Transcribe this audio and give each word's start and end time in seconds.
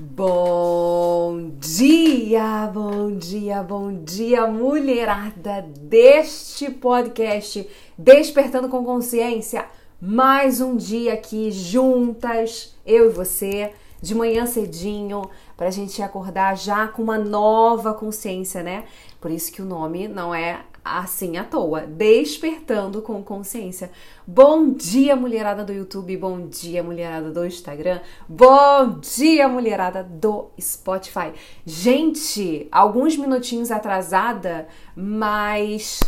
Bom 0.00 1.54
dia, 1.58 2.70
bom 2.72 3.10
dia, 3.16 3.64
bom 3.64 3.92
dia, 4.04 4.46
mulherada 4.46 5.62
deste 5.80 6.70
podcast 6.70 7.68
Despertando 7.98 8.68
com 8.68 8.84
Consciência. 8.84 9.66
Mais 10.00 10.60
um 10.60 10.76
dia 10.76 11.14
aqui 11.14 11.50
juntas, 11.50 12.76
eu 12.86 13.10
e 13.10 13.12
você, 13.12 13.72
de 14.00 14.14
manhã 14.14 14.46
cedinho, 14.46 15.28
para 15.56 15.66
a 15.66 15.72
gente 15.72 16.00
acordar 16.00 16.56
já 16.56 16.86
com 16.86 17.02
uma 17.02 17.18
nova 17.18 17.92
consciência, 17.92 18.62
né? 18.62 18.84
Por 19.20 19.32
isso 19.32 19.50
que 19.50 19.60
o 19.60 19.66
nome 19.66 20.06
não 20.06 20.32
é 20.32 20.60
assim 20.96 21.36
à 21.36 21.44
toa, 21.44 21.82
despertando 21.82 23.02
com 23.02 23.22
consciência. 23.22 23.90
Bom 24.26 24.72
dia, 24.72 25.14
mulherada 25.14 25.64
do 25.64 25.72
YouTube, 25.72 26.16
bom 26.16 26.46
dia, 26.46 26.82
mulherada 26.82 27.30
do 27.30 27.44
Instagram, 27.44 28.00
bom 28.28 28.98
dia, 29.00 29.48
mulherada 29.48 30.02
do 30.02 30.48
Spotify. 30.58 31.32
Gente, 31.66 32.66
alguns 32.72 33.16
minutinhos 33.16 33.70
atrasada, 33.70 34.68
mas 34.96 36.00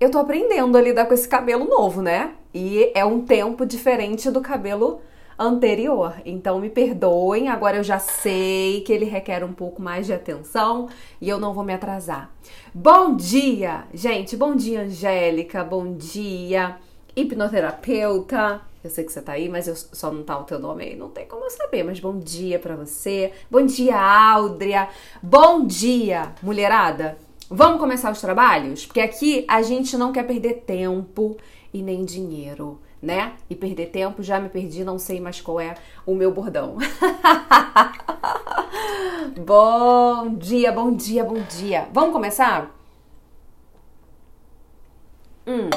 eu 0.00 0.10
tô 0.10 0.18
aprendendo 0.18 0.78
a 0.78 0.80
lidar 0.80 1.06
com 1.06 1.14
esse 1.14 1.28
cabelo 1.28 1.64
novo, 1.64 2.00
né? 2.02 2.34
E 2.54 2.92
é 2.94 3.04
um 3.04 3.22
tempo 3.22 3.66
diferente 3.66 4.30
do 4.30 4.40
cabelo 4.40 5.00
anterior. 5.38 6.14
Então 6.26 6.58
me 6.58 6.68
perdoem, 6.68 7.48
agora 7.48 7.76
eu 7.76 7.84
já 7.84 7.98
sei 7.98 8.80
que 8.80 8.92
ele 8.92 9.04
requer 9.04 9.44
um 9.44 9.52
pouco 9.52 9.80
mais 9.80 10.06
de 10.06 10.12
atenção 10.12 10.88
e 11.20 11.28
eu 11.28 11.38
não 11.38 11.54
vou 11.54 11.62
me 11.62 11.72
atrasar. 11.72 12.30
Bom 12.74 13.14
dia, 13.14 13.84
gente. 13.94 14.36
Bom 14.36 14.56
dia, 14.56 14.82
Angélica. 14.82 15.62
Bom 15.62 15.94
dia, 15.94 16.76
hipnoterapeuta. 17.14 18.60
Eu 18.82 18.90
sei 18.90 19.04
que 19.04 19.12
você 19.12 19.20
tá 19.20 19.32
aí, 19.32 19.48
mas 19.48 19.68
eu 19.68 19.74
só 19.76 20.10
não 20.10 20.22
tá 20.22 20.38
o 20.38 20.44
teu 20.44 20.58
nome 20.58 20.84
aí, 20.84 20.96
não 20.96 21.10
tem 21.10 21.26
como 21.26 21.44
eu 21.44 21.50
saber, 21.50 21.82
mas 21.82 21.98
bom 21.98 22.18
dia 22.18 22.58
para 22.58 22.76
você. 22.76 23.32
Bom 23.50 23.64
dia, 23.66 23.96
Áudria. 23.96 24.88
Bom 25.22 25.66
dia, 25.66 26.32
mulherada. 26.42 27.18
Vamos 27.50 27.80
começar 27.80 28.12
os 28.12 28.20
trabalhos? 28.20 28.86
Porque 28.86 29.00
aqui 29.00 29.44
a 29.48 29.62
gente 29.62 29.96
não 29.96 30.12
quer 30.12 30.24
perder 30.24 30.62
tempo 30.66 31.36
e 31.72 31.82
nem 31.82 32.04
dinheiro 32.04 32.80
né? 33.00 33.34
E 33.48 33.54
perder 33.54 33.86
tempo, 33.86 34.22
já 34.22 34.40
me 34.40 34.48
perdi, 34.48 34.84
não 34.84 34.98
sei 34.98 35.20
mais 35.20 35.40
qual 35.40 35.60
é 35.60 35.74
o 36.04 36.14
meu 36.14 36.32
bordão. 36.32 36.76
bom 39.44 40.34
dia, 40.34 40.72
bom 40.72 40.94
dia, 40.94 41.24
bom 41.24 41.40
dia. 41.42 41.88
Vamos 41.92 42.12
começar? 42.12 42.74
Hum. 45.46 45.70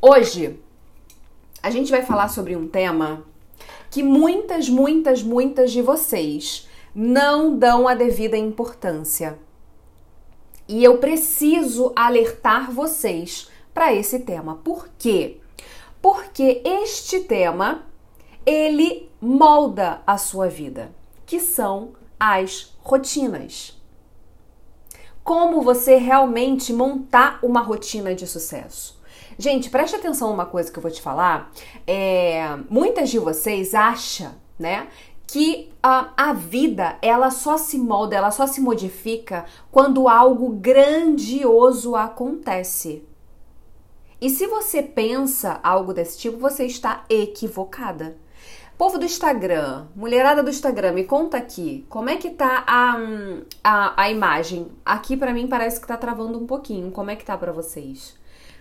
Hoje 0.00 0.60
a 1.62 1.70
gente 1.70 1.90
vai 1.90 2.02
falar 2.02 2.28
sobre 2.28 2.54
um 2.54 2.68
tema 2.68 3.24
que 3.90 4.02
muitas, 4.02 4.68
muitas, 4.68 5.22
muitas 5.22 5.72
de 5.72 5.82
vocês 5.82 6.68
não 6.94 7.56
dão 7.56 7.88
a 7.88 7.94
devida 7.94 8.36
importância. 8.36 9.38
E 10.68 10.84
eu 10.84 10.98
preciso 10.98 11.92
alertar 11.96 12.70
vocês 12.70 13.48
para 13.78 13.94
esse 13.94 14.18
tema. 14.18 14.56
Por 14.56 14.88
quê? 14.98 15.36
Porque 16.02 16.62
este 16.64 17.20
tema 17.20 17.86
ele 18.44 19.08
molda 19.20 20.02
a 20.04 20.18
sua 20.18 20.48
vida, 20.48 20.90
que 21.24 21.38
são 21.38 21.92
as 22.18 22.76
rotinas. 22.80 23.80
Como 25.22 25.62
você 25.62 25.94
realmente 25.94 26.72
montar 26.72 27.38
uma 27.40 27.60
rotina 27.60 28.16
de 28.16 28.26
sucesso. 28.26 29.00
Gente, 29.38 29.70
preste 29.70 29.94
atenção 29.94 30.34
uma 30.34 30.46
coisa 30.46 30.72
que 30.72 30.78
eu 30.80 30.82
vou 30.82 30.90
te 30.90 31.00
falar. 31.00 31.52
É, 31.86 32.58
muitas 32.68 33.08
de 33.10 33.20
vocês 33.20 33.76
acham, 33.76 34.34
né, 34.58 34.88
que 35.24 35.72
a, 35.80 36.10
a 36.16 36.32
vida 36.32 36.98
ela 37.00 37.30
só 37.30 37.56
se 37.56 37.78
molda, 37.78 38.16
ela 38.16 38.32
só 38.32 38.44
se 38.44 38.60
modifica 38.60 39.44
quando 39.70 40.08
algo 40.08 40.48
grandioso 40.48 41.94
acontece. 41.94 43.06
E 44.20 44.28
se 44.28 44.46
você 44.46 44.82
pensa 44.82 45.60
algo 45.62 45.94
desse 45.94 46.18
tipo, 46.18 46.38
você 46.38 46.64
está 46.64 47.04
equivocada. 47.08 48.16
Povo 48.76 48.98
do 48.98 49.04
Instagram, 49.04 49.86
mulherada 49.94 50.42
do 50.42 50.50
Instagram, 50.50 50.92
me 50.92 51.04
conta 51.04 51.36
aqui, 51.36 51.84
como 51.88 52.10
é 52.10 52.16
que 52.16 52.30
tá 52.30 52.64
a, 52.64 52.96
a, 53.62 54.02
a 54.02 54.10
imagem? 54.10 54.68
Aqui 54.84 55.16
para 55.16 55.32
mim 55.32 55.48
parece 55.48 55.80
que 55.80 55.86
tá 55.86 55.96
travando 55.96 56.38
um 56.38 56.46
pouquinho. 56.46 56.90
Como 56.92 57.10
é 57.10 57.16
que 57.16 57.24
tá 57.24 57.36
para 57.36 57.50
vocês? 57.50 58.16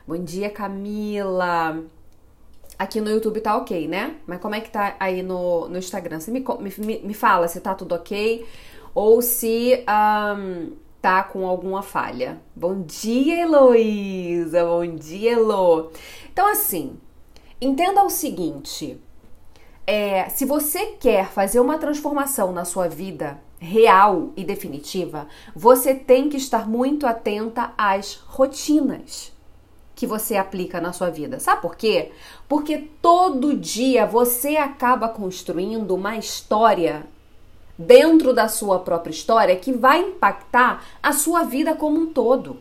Bom 0.08 0.18
dia, 0.18 0.50
Camila. 0.50 1.84
Aqui 2.80 3.02
no 3.02 3.10
YouTube 3.10 3.42
tá 3.42 3.58
ok, 3.58 3.88
né? 3.88 4.16
Mas 4.26 4.40
como 4.40 4.56
é 4.56 4.62
que 4.62 4.72
tá 4.72 4.96
aí 5.00 5.22
no, 5.22 5.68
no 5.70 5.78
Instagram? 5.78 6.20
Você 6.20 6.32
me, 6.32 6.44
me, 6.80 7.00
me 7.00 7.14
fala 7.14 7.48
se 7.48 7.60
tá 7.60 7.76
tudo 7.76 7.94
ok 7.94 8.46
ou 8.96 9.22
se 9.22 9.84
um, 9.88 10.72
tá 11.08 11.24
com 11.24 11.48
alguma 11.48 11.82
falha. 11.82 12.42
Bom 12.54 12.82
dia, 12.82 13.40
Heloísa! 13.40 14.66
Bom 14.66 14.86
dia, 14.94 15.36
Elo! 15.36 15.90
Então, 16.34 16.46
assim, 16.52 16.98
entenda 17.62 18.04
o 18.04 18.10
seguinte: 18.10 19.02
é, 19.86 20.28
se 20.28 20.44
você 20.44 20.98
quer 21.00 21.30
fazer 21.30 21.62
uma 21.62 21.78
transformação 21.78 22.52
na 22.52 22.66
sua 22.66 22.90
vida 22.90 23.40
real 23.58 24.34
e 24.36 24.44
definitiva, 24.44 25.30
você 25.56 25.96
tem 25.96 26.28
que 26.28 26.36
estar 26.36 26.68
muito 26.68 27.08
atenta 27.08 27.72
às 27.78 28.16
rotinas 28.16 29.32
que 29.96 30.06
você 30.06 30.36
aplica 30.36 30.82
na 30.82 30.92
sua 30.92 31.10
vida. 31.10 31.40
Sabe 31.40 31.62
por 31.62 31.78
quê? 31.78 32.12
Porque 32.50 32.80
todo 33.02 33.56
dia 33.56 34.06
você 34.06 34.58
acaba 34.58 35.08
construindo 35.08 35.96
uma 35.96 36.18
história 36.18 37.08
dentro 37.78 38.34
da 38.34 38.48
sua 38.48 38.80
própria 38.80 39.12
história 39.12 39.56
que 39.56 39.72
vai 39.72 40.00
impactar 40.02 40.84
a 41.02 41.14
sua 41.14 41.44
vida 41.44 41.76
como 41.76 42.00
um 42.00 42.08
todo. 42.08 42.58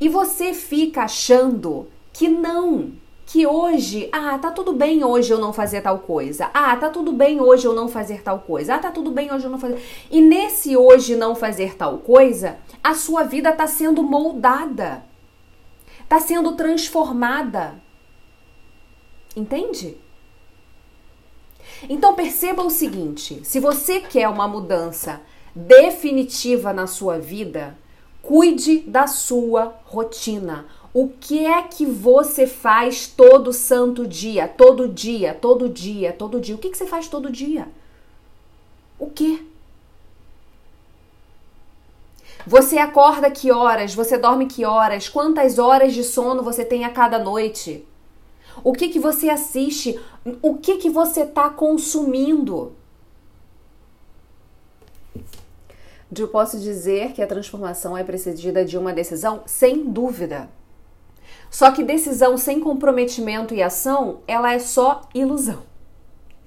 E 0.00 0.08
você 0.08 0.52
fica 0.52 1.02
achando 1.02 1.88
que 2.12 2.28
não, 2.28 2.92
que 3.26 3.46
hoje, 3.46 4.08
ah, 4.12 4.38
tá 4.38 4.50
tudo 4.50 4.72
bem 4.72 5.02
hoje 5.02 5.32
eu 5.32 5.38
não 5.38 5.52
fazer 5.52 5.80
tal 5.80 5.98
coisa. 5.98 6.50
Ah, 6.52 6.76
tá 6.76 6.90
tudo 6.90 7.12
bem 7.12 7.40
hoje 7.40 7.66
eu 7.66 7.72
não 7.72 7.88
fazer 7.88 8.22
tal 8.22 8.40
coisa. 8.40 8.74
Ah, 8.74 8.78
tá 8.78 8.90
tudo 8.90 9.10
bem 9.10 9.32
hoje 9.32 9.46
eu 9.46 9.50
não 9.50 9.58
fazer. 9.58 9.82
E 10.10 10.20
nesse 10.20 10.76
hoje 10.76 11.16
não 11.16 11.34
fazer 11.34 11.76
tal 11.76 11.98
coisa, 11.98 12.58
a 12.82 12.94
sua 12.94 13.24
vida 13.24 13.52
tá 13.52 13.66
sendo 13.66 14.02
moldada. 14.02 15.02
Tá 16.08 16.20
sendo 16.20 16.52
transformada. 16.52 17.74
Entende? 19.34 19.96
Então 21.88 22.14
perceba 22.14 22.62
o 22.62 22.70
seguinte: 22.70 23.40
se 23.44 23.60
você 23.60 24.00
quer 24.00 24.28
uma 24.28 24.48
mudança 24.48 25.20
definitiva 25.54 26.72
na 26.72 26.86
sua 26.86 27.18
vida, 27.18 27.76
cuide 28.22 28.78
da 28.80 29.06
sua 29.06 29.74
rotina. 29.84 30.66
O 30.92 31.08
que 31.08 31.44
é 31.44 31.60
que 31.62 31.84
você 31.84 32.46
faz 32.46 33.08
todo 33.08 33.52
santo 33.52 34.06
dia, 34.06 34.46
todo 34.46 34.88
dia, 34.88 35.34
todo 35.34 35.68
dia, 35.68 36.12
todo 36.12 36.40
dia? 36.40 36.54
O 36.54 36.58
que, 36.58 36.70
que 36.70 36.78
você 36.78 36.86
faz 36.86 37.08
todo 37.08 37.30
dia? 37.30 37.68
O 38.98 39.10
que? 39.10 39.44
Você 42.46 42.78
acorda 42.78 43.30
que 43.30 43.50
horas? 43.50 43.94
Você 43.94 44.16
dorme 44.16 44.46
que 44.46 44.64
horas? 44.64 45.08
Quantas 45.08 45.58
horas 45.58 45.92
de 45.94 46.04
sono 46.04 46.42
você 46.42 46.64
tem 46.64 46.84
a 46.84 46.90
cada 46.90 47.18
noite? 47.18 47.84
O 48.62 48.72
que 48.72 48.88
que 48.88 48.98
você 48.98 49.28
assiste? 49.28 49.98
O 50.40 50.56
que 50.56 50.76
que 50.76 50.90
você 50.90 51.22
está 51.22 51.50
consumindo? 51.50 52.72
Eu 56.16 56.28
posso 56.28 56.60
dizer 56.60 57.12
que 57.12 57.22
a 57.22 57.26
transformação 57.26 57.96
é 57.96 58.04
precedida 58.04 58.64
de 58.64 58.78
uma 58.78 58.92
decisão? 58.92 59.42
Sem 59.46 59.90
dúvida. 59.90 60.48
Só 61.50 61.70
que 61.70 61.82
decisão 61.82 62.36
sem 62.36 62.60
comprometimento 62.60 63.54
e 63.54 63.62
ação, 63.62 64.20
ela 64.26 64.52
é 64.52 64.58
só 64.58 65.02
ilusão 65.14 65.62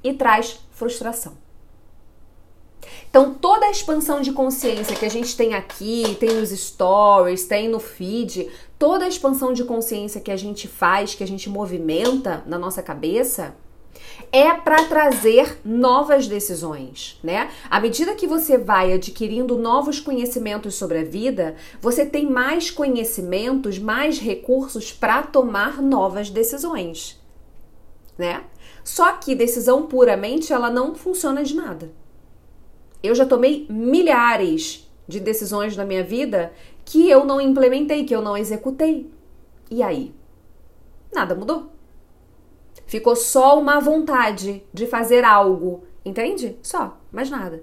e 0.03 0.13
traz 0.13 0.59
frustração. 0.72 1.34
Então, 3.09 3.34
toda 3.34 3.66
a 3.66 3.72
expansão 3.72 4.22
de 4.22 4.31
consciência 4.31 4.96
que 4.96 5.05
a 5.05 5.09
gente 5.09 5.35
tem 5.35 5.53
aqui, 5.53 6.16
tem 6.20 6.34
nos 6.34 6.49
stories, 6.49 7.46
tem 7.46 7.67
no 7.67 7.79
feed, 7.79 8.49
toda 8.78 9.06
a 9.06 9.08
expansão 9.08 9.53
de 9.53 9.64
consciência 9.64 10.22
que 10.22 10.32
a 10.32 10.38
gente 10.38 10.68
faz, 10.68 11.16
que 11.16 11.24
a 11.24 11.28
gente 11.28 11.50
movimenta 11.50 12.44
na 12.46 12.58
nossa 12.58 12.82
cabeça, 12.84 13.56
é 14.32 14.53
para 14.53 14.84
trazer 14.85 15.59
novas 15.64 16.28
decisões, 16.28 17.20
né? 17.24 17.50
À 17.70 17.79
medida 17.79 18.16
que 18.16 18.28
você 18.28 18.58
vai 18.58 18.94
adquirindo 18.94 19.58
novos 19.58 20.00
conhecimentos 20.00 20.76
sobre 20.76 21.00
a 21.00 21.03
vida, 21.03 21.56
você 21.82 22.06
tem 22.06 22.29
mais 22.29 22.70
conhecimentos, 22.70 23.79
mais 23.79 24.20
recursos 24.20 24.91
para 24.91 25.24
tomar 25.24 25.82
novas 25.82 26.29
decisões, 26.29 27.20
né? 28.18 28.44
Só 28.84 29.14
que 29.14 29.35
decisão 29.35 29.88
puramente 29.88 30.53
ela 30.53 30.70
não 30.70 30.96
funciona 30.96 31.44
de 31.44 31.56
nada. 31.56 31.91
Eu 33.02 33.14
já 33.16 33.26
tomei 33.26 33.66
milhares 33.70 34.90
de 35.08 35.20
decisões 35.20 35.76
na 35.78 35.85
minha 35.85 36.03
vida 36.03 36.52
que 36.87 37.09
eu 37.09 37.25
não 37.25 37.39
implementei, 37.41 38.05
que 38.05 38.16
eu 38.16 38.22
não 38.22 38.37
executei. 38.37 39.11
E 39.69 39.84
aí? 39.84 40.16
Nada 41.13 41.35
mudou. 41.35 41.72
Ficou 42.85 43.16
só 43.16 43.59
uma 43.59 43.79
vontade 43.79 44.63
de 44.73 44.87
fazer 44.87 45.25
algo 45.25 45.84
Entende? 46.07 46.57
Só, 46.63 46.97
mais 47.11 47.29
nada. 47.29 47.61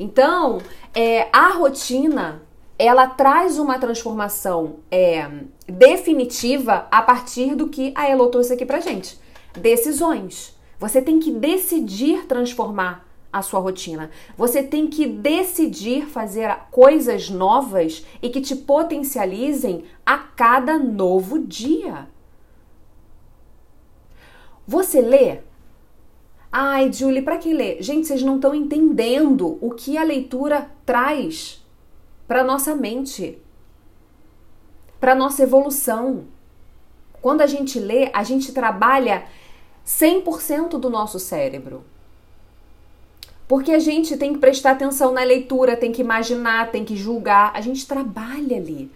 Então, 0.00 0.58
é, 0.92 1.28
a 1.32 1.50
rotina 1.50 2.42
ela 2.76 3.06
traz 3.06 3.60
uma 3.60 3.78
transformação 3.78 4.80
é, 4.90 5.30
definitiva 5.68 6.88
a 6.90 7.00
partir 7.00 7.54
do 7.54 7.68
que 7.68 7.92
a 7.94 8.10
Elo 8.10 8.26
trouxe 8.26 8.54
aqui 8.54 8.66
pra 8.66 8.80
gente. 8.80 9.16
Decisões. 9.56 10.58
Você 10.80 11.00
tem 11.00 11.20
que 11.20 11.30
decidir 11.30 12.26
transformar 12.26 13.05
a 13.38 13.42
sua 13.42 13.60
rotina. 13.60 14.10
Você 14.36 14.62
tem 14.62 14.86
que 14.86 15.06
decidir 15.06 16.06
fazer 16.06 16.56
coisas 16.70 17.28
novas 17.28 18.04
e 18.22 18.30
que 18.30 18.40
te 18.40 18.56
potencializem 18.56 19.84
a 20.04 20.16
cada 20.16 20.78
novo 20.78 21.38
dia. 21.38 22.08
Você 24.66 25.00
lê? 25.00 25.40
Ai, 26.50 26.90
Julie, 26.90 27.20
para 27.20 27.36
que 27.36 27.52
ler? 27.52 27.82
Gente, 27.82 28.06
vocês 28.06 28.22
não 28.22 28.36
estão 28.36 28.54
entendendo 28.54 29.58
o 29.60 29.72
que 29.72 29.98
a 29.98 30.02
leitura 30.02 30.70
traz 30.86 31.62
para 32.26 32.42
nossa 32.42 32.74
mente, 32.74 33.38
para 34.98 35.14
nossa 35.14 35.42
evolução. 35.42 36.24
Quando 37.20 37.42
a 37.42 37.46
gente 37.46 37.78
lê, 37.78 38.10
a 38.14 38.22
gente 38.22 38.52
trabalha 38.52 39.26
100% 39.84 40.78
do 40.78 40.88
nosso 40.88 41.18
cérebro. 41.18 41.84
Porque 43.48 43.72
a 43.72 43.78
gente 43.78 44.16
tem 44.16 44.32
que 44.32 44.38
prestar 44.38 44.72
atenção 44.72 45.12
na 45.12 45.22
leitura, 45.22 45.76
tem 45.76 45.92
que 45.92 46.02
imaginar, 46.02 46.70
tem 46.70 46.84
que 46.84 46.96
julgar, 46.96 47.52
a 47.54 47.60
gente 47.60 47.86
trabalha 47.86 48.56
ali. 48.56 48.90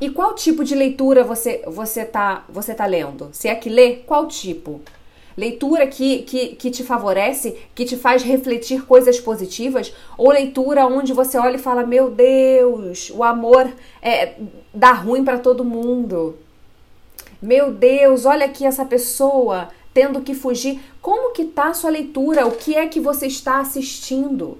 E 0.00 0.10
qual 0.10 0.34
tipo 0.34 0.64
de 0.64 0.74
leitura 0.74 1.22
você 1.22 1.62
você 1.66 2.04
tá 2.04 2.44
você 2.48 2.74
tá 2.74 2.86
lendo? 2.86 3.28
Se 3.32 3.48
é 3.48 3.54
que 3.54 3.68
lê, 3.68 3.96
qual 4.06 4.26
tipo? 4.26 4.80
Leitura 5.36 5.86
que, 5.86 6.22
que, 6.22 6.48
que 6.56 6.70
te 6.70 6.84
favorece, 6.84 7.56
que 7.74 7.84
te 7.84 7.96
faz 7.96 8.22
refletir 8.22 8.84
coisas 8.84 9.18
positivas, 9.18 9.94
ou 10.18 10.30
leitura 10.30 10.86
onde 10.86 11.12
você 11.12 11.38
olha 11.38 11.56
e 11.56 11.60
fala: 11.60 11.86
Meu 11.86 12.10
Deus, 12.10 13.10
o 13.10 13.22
amor 13.22 13.70
é, 14.02 14.34
dá 14.74 14.92
ruim 14.92 15.24
para 15.24 15.38
todo 15.38 15.64
mundo. 15.64 16.36
Meu 17.40 17.72
Deus, 17.72 18.24
olha 18.24 18.46
aqui 18.46 18.64
essa 18.64 18.84
pessoa 18.84 19.68
tendo 19.92 20.20
que 20.20 20.34
fugir. 20.34 20.80
Como 21.00 21.32
que 21.32 21.44
tá 21.44 21.68
a 21.68 21.74
sua 21.74 21.90
leitura? 21.90 22.46
O 22.46 22.52
que 22.52 22.74
é 22.74 22.86
que 22.86 23.00
você 23.00 23.26
está 23.26 23.60
assistindo? 23.60 24.58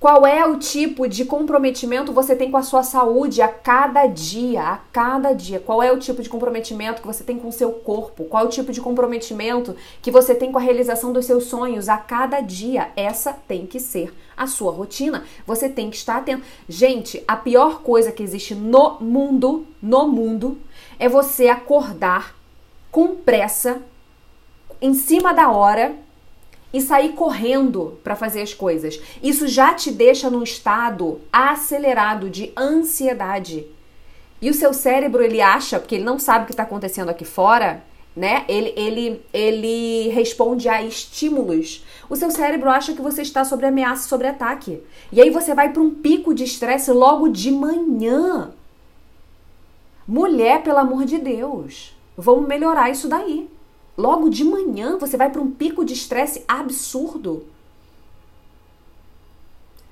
Qual 0.00 0.24
é 0.24 0.46
o 0.46 0.60
tipo 0.60 1.08
de 1.08 1.24
comprometimento 1.24 2.12
você 2.12 2.36
tem 2.36 2.52
com 2.52 2.56
a 2.56 2.62
sua 2.62 2.84
saúde 2.84 3.42
a 3.42 3.48
cada 3.48 4.06
dia, 4.06 4.62
a 4.62 4.76
cada 4.92 5.32
dia? 5.32 5.58
Qual 5.58 5.82
é 5.82 5.90
o 5.90 5.98
tipo 5.98 6.22
de 6.22 6.28
comprometimento 6.28 7.00
que 7.00 7.06
você 7.06 7.24
tem 7.24 7.36
com 7.36 7.48
o 7.48 7.52
seu 7.52 7.72
corpo? 7.72 8.26
Qual 8.26 8.44
é 8.44 8.46
o 8.46 8.50
tipo 8.50 8.70
de 8.70 8.80
comprometimento 8.80 9.74
que 10.00 10.12
você 10.12 10.36
tem 10.36 10.52
com 10.52 10.58
a 10.58 10.60
realização 10.60 11.12
dos 11.12 11.26
seus 11.26 11.46
sonhos 11.46 11.88
a 11.88 11.96
cada 11.96 12.40
dia? 12.40 12.92
Essa 12.94 13.32
tem 13.32 13.66
que 13.66 13.80
ser 13.80 14.14
a 14.36 14.46
sua 14.46 14.70
rotina. 14.70 15.24
Você 15.44 15.68
tem 15.68 15.90
que 15.90 15.96
estar 15.96 16.18
atento. 16.18 16.44
Gente, 16.68 17.20
a 17.26 17.34
pior 17.34 17.82
coisa 17.82 18.12
que 18.12 18.22
existe 18.22 18.54
no 18.54 19.00
mundo, 19.00 19.66
no 19.82 20.06
mundo, 20.06 20.58
é 20.96 21.08
você 21.08 21.48
acordar 21.48 22.37
com 22.98 23.14
pressa, 23.14 23.80
em 24.82 24.92
cima 24.92 25.32
da 25.32 25.52
hora 25.52 25.94
e 26.72 26.80
sair 26.80 27.12
correndo 27.12 27.96
para 28.02 28.16
fazer 28.16 28.42
as 28.42 28.52
coisas. 28.52 29.00
Isso 29.22 29.46
já 29.46 29.72
te 29.72 29.92
deixa 29.92 30.28
num 30.28 30.42
estado 30.42 31.20
acelerado 31.32 32.28
de 32.28 32.52
ansiedade. 32.58 33.64
E 34.42 34.50
o 34.50 34.54
seu 34.54 34.74
cérebro, 34.74 35.22
ele 35.22 35.40
acha, 35.40 35.78
porque 35.78 35.94
ele 35.94 36.02
não 36.02 36.18
sabe 36.18 36.42
o 36.42 36.46
que 36.46 36.52
está 36.52 36.64
acontecendo 36.64 37.08
aqui 37.08 37.24
fora, 37.24 37.84
né? 38.16 38.44
Ele, 38.48 38.72
ele, 38.76 39.24
ele 39.32 40.08
responde 40.08 40.68
a 40.68 40.82
estímulos. 40.82 41.84
O 42.10 42.16
seu 42.16 42.32
cérebro 42.32 42.68
acha 42.68 42.94
que 42.94 43.00
você 43.00 43.22
está 43.22 43.44
sob 43.44 43.64
ameaça, 43.64 44.08
sobre 44.08 44.26
ataque. 44.26 44.82
E 45.12 45.20
aí 45.20 45.30
você 45.30 45.54
vai 45.54 45.72
para 45.72 45.82
um 45.82 45.94
pico 45.94 46.34
de 46.34 46.42
estresse 46.42 46.90
logo 46.90 47.28
de 47.28 47.52
manhã. 47.52 48.50
Mulher, 50.04 50.64
pelo 50.64 50.78
amor 50.78 51.04
de 51.04 51.18
Deus, 51.18 51.96
vamos 52.18 52.48
melhorar 52.48 52.90
isso 52.90 53.08
daí. 53.08 53.48
Logo 53.96 54.28
de 54.28 54.44
manhã 54.44 54.98
você 54.98 55.16
vai 55.16 55.30
para 55.30 55.40
um 55.40 55.50
pico 55.50 55.84
de 55.84 55.94
estresse 55.94 56.44
absurdo. 56.46 57.46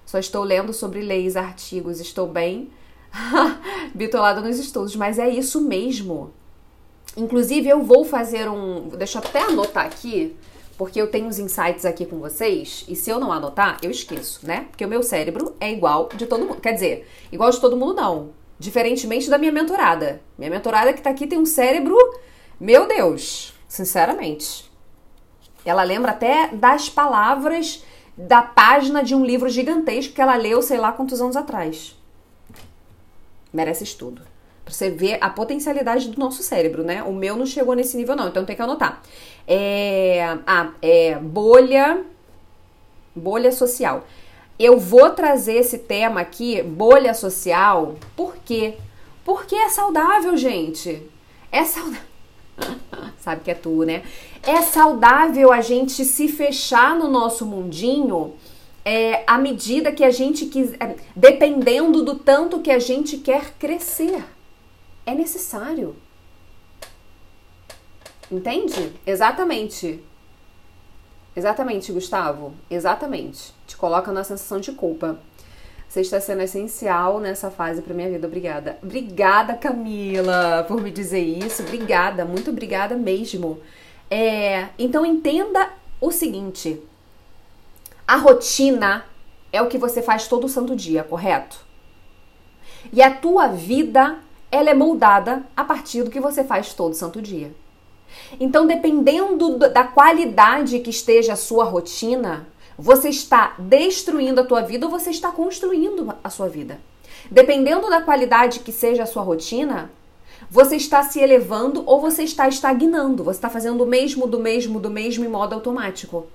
Só 0.04 0.18
estou 0.18 0.44
lendo 0.44 0.72
sobre 0.72 1.00
leis, 1.00 1.36
artigos, 1.36 2.00
estou 2.00 2.28
bem 2.28 2.70
bitolada 3.94 4.40
nos 4.40 4.58
estudos, 4.58 4.94
mas 4.94 5.18
é 5.18 5.28
isso 5.28 5.60
mesmo. 5.60 6.32
Inclusive, 7.16 7.68
eu 7.68 7.82
vou 7.82 8.04
fazer 8.04 8.48
um. 8.48 8.88
Deixa 8.88 9.18
eu 9.18 9.22
até 9.24 9.40
anotar 9.40 9.86
aqui, 9.86 10.36
porque 10.76 11.00
eu 11.00 11.10
tenho 11.10 11.28
os 11.28 11.38
insights 11.38 11.84
aqui 11.84 12.04
com 12.04 12.18
vocês, 12.18 12.84
e 12.88 12.94
se 12.94 13.08
eu 13.10 13.18
não 13.18 13.32
anotar, 13.32 13.78
eu 13.82 13.90
esqueço, 13.90 14.46
né? 14.46 14.66
Porque 14.70 14.84
o 14.84 14.88
meu 14.88 15.02
cérebro 15.02 15.54
é 15.58 15.72
igual 15.72 16.08
de 16.14 16.26
todo 16.26 16.44
mundo. 16.44 16.60
Quer 16.60 16.72
dizer, 16.72 17.08
igual 17.32 17.50
de 17.50 17.60
todo 17.60 17.76
mundo, 17.76 17.94
não. 17.94 18.30
Diferentemente 18.58 19.28
da 19.28 19.38
minha 19.38 19.52
mentorada. 19.52 20.20
Minha 20.38 20.50
mentorada 20.50 20.92
que 20.92 21.02
tá 21.02 21.10
aqui 21.10 21.26
tem 21.26 21.38
um 21.38 21.46
cérebro. 21.46 21.96
Meu 22.58 22.86
Deus! 22.86 23.56
sinceramente. 23.68 24.70
Ela 25.64 25.82
lembra 25.82 26.12
até 26.12 26.48
das 26.48 26.88
palavras 26.88 27.84
da 28.16 28.40
página 28.40 29.02
de 29.02 29.14
um 29.14 29.24
livro 29.24 29.48
gigantesco 29.48 30.14
que 30.14 30.20
ela 30.20 30.36
leu, 30.36 30.62
sei 30.62 30.78
lá 30.78 30.92
quantos 30.92 31.20
anos 31.20 31.36
atrás. 31.36 31.96
Merece 33.52 33.84
estudo. 33.84 34.22
Pra 34.64 34.72
você 34.72 34.90
ver 34.90 35.18
a 35.20 35.28
potencialidade 35.28 36.08
do 36.08 36.18
nosso 36.18 36.42
cérebro, 36.42 36.82
né? 36.82 37.02
O 37.02 37.12
meu 37.12 37.36
não 37.36 37.46
chegou 37.46 37.74
nesse 37.74 37.96
nível, 37.96 38.16
não, 38.16 38.28
então 38.28 38.44
tem 38.44 38.56
que 38.56 38.62
anotar. 38.62 39.02
É, 39.46 40.38
ah, 40.46 40.72
é 40.80 41.16
bolha. 41.16 42.04
Bolha 43.14 43.52
social. 43.52 44.04
Eu 44.58 44.78
vou 44.78 45.10
trazer 45.10 45.54
esse 45.54 45.78
tema 45.78 46.20
aqui, 46.20 46.62
bolha 46.62 47.12
social, 47.12 47.96
por 48.16 48.36
quê? 48.38 48.74
Porque 49.24 49.54
é 49.54 49.68
saudável, 49.68 50.36
gente. 50.36 51.02
É 51.52 51.64
saudável. 51.64 52.00
Sabe 53.20 53.42
que 53.42 53.50
é 53.50 53.54
tu, 53.54 53.84
né? 53.84 54.02
É 54.42 54.62
saudável 54.62 55.52
a 55.52 55.60
gente 55.60 56.04
se 56.04 56.28
fechar 56.28 56.96
no 56.96 57.08
nosso 57.08 57.44
mundinho 57.44 58.34
é, 58.84 59.24
à 59.26 59.36
medida 59.36 59.90
que 59.90 60.04
a 60.04 60.10
gente 60.10 60.46
quiser, 60.46 60.76
é, 60.80 60.96
dependendo 61.14 62.04
do 62.04 62.14
tanto 62.14 62.60
que 62.60 62.70
a 62.70 62.78
gente 62.78 63.18
quer 63.18 63.52
crescer. 63.58 64.24
É 65.04 65.14
necessário. 65.14 65.96
Entende? 68.30 68.92
Exatamente. 69.06 70.00
Exatamente, 71.36 71.92
Gustavo. 71.92 72.54
Exatamente. 72.70 73.52
Te 73.66 73.76
coloca 73.76 74.10
na 74.10 74.24
sensação 74.24 74.58
de 74.58 74.72
culpa. 74.72 75.18
Você 75.86 76.00
está 76.00 76.18
sendo 76.18 76.42
essencial 76.42 77.20
nessa 77.20 77.50
fase 77.50 77.82
para 77.82 77.94
minha 77.94 78.08
vida. 78.08 78.26
Obrigada. 78.26 78.78
Obrigada, 78.82 79.54
Camila, 79.54 80.64
por 80.66 80.80
me 80.80 80.90
dizer 80.90 81.20
isso. 81.20 81.62
Obrigada, 81.62 82.24
muito 82.24 82.50
obrigada 82.50 82.96
mesmo. 82.96 83.60
É, 84.10 84.68
então 84.78 85.04
entenda 85.04 85.70
o 86.00 86.10
seguinte: 86.10 86.82
a 88.08 88.16
rotina 88.16 89.04
é 89.52 89.60
o 89.60 89.68
que 89.68 89.78
você 89.78 90.02
faz 90.02 90.26
todo 90.26 90.48
santo 90.48 90.74
dia, 90.74 91.04
correto? 91.04 91.64
E 92.92 93.02
a 93.02 93.10
tua 93.10 93.48
vida, 93.48 94.18
ela 94.50 94.70
é 94.70 94.74
moldada 94.74 95.44
a 95.56 95.64
partir 95.64 96.02
do 96.02 96.10
que 96.10 96.20
você 96.20 96.44
faz 96.44 96.72
todo 96.72 96.94
santo 96.94 97.20
dia. 97.20 97.52
Então, 98.38 98.66
dependendo 98.66 99.58
da 99.58 99.84
qualidade 99.84 100.80
que 100.80 100.90
esteja 100.90 101.34
a 101.34 101.36
sua 101.36 101.64
rotina, 101.64 102.46
você 102.78 103.08
está 103.08 103.54
destruindo 103.58 104.40
a 104.40 104.44
tua 104.44 104.60
vida 104.62 104.86
ou 104.86 104.90
você 104.90 105.10
está 105.10 105.30
construindo 105.30 106.14
a 106.22 106.30
sua 106.30 106.48
vida? 106.48 106.78
Dependendo 107.30 107.88
da 107.88 108.00
qualidade 108.00 108.60
que 108.60 108.72
seja 108.72 109.04
a 109.04 109.06
sua 109.06 109.22
rotina, 109.22 109.90
você 110.50 110.76
está 110.76 111.02
se 111.02 111.18
elevando 111.20 111.82
ou 111.86 112.00
você 112.00 112.22
está 112.22 112.48
estagnando. 112.48 113.24
Você 113.24 113.38
está 113.38 113.50
fazendo 113.50 113.82
o 113.82 113.86
mesmo, 113.86 114.26
do 114.26 114.38
mesmo, 114.38 114.78
do 114.78 114.90
mesmo 114.90 115.24
em 115.24 115.28
modo 115.28 115.54
automático. 115.54 116.26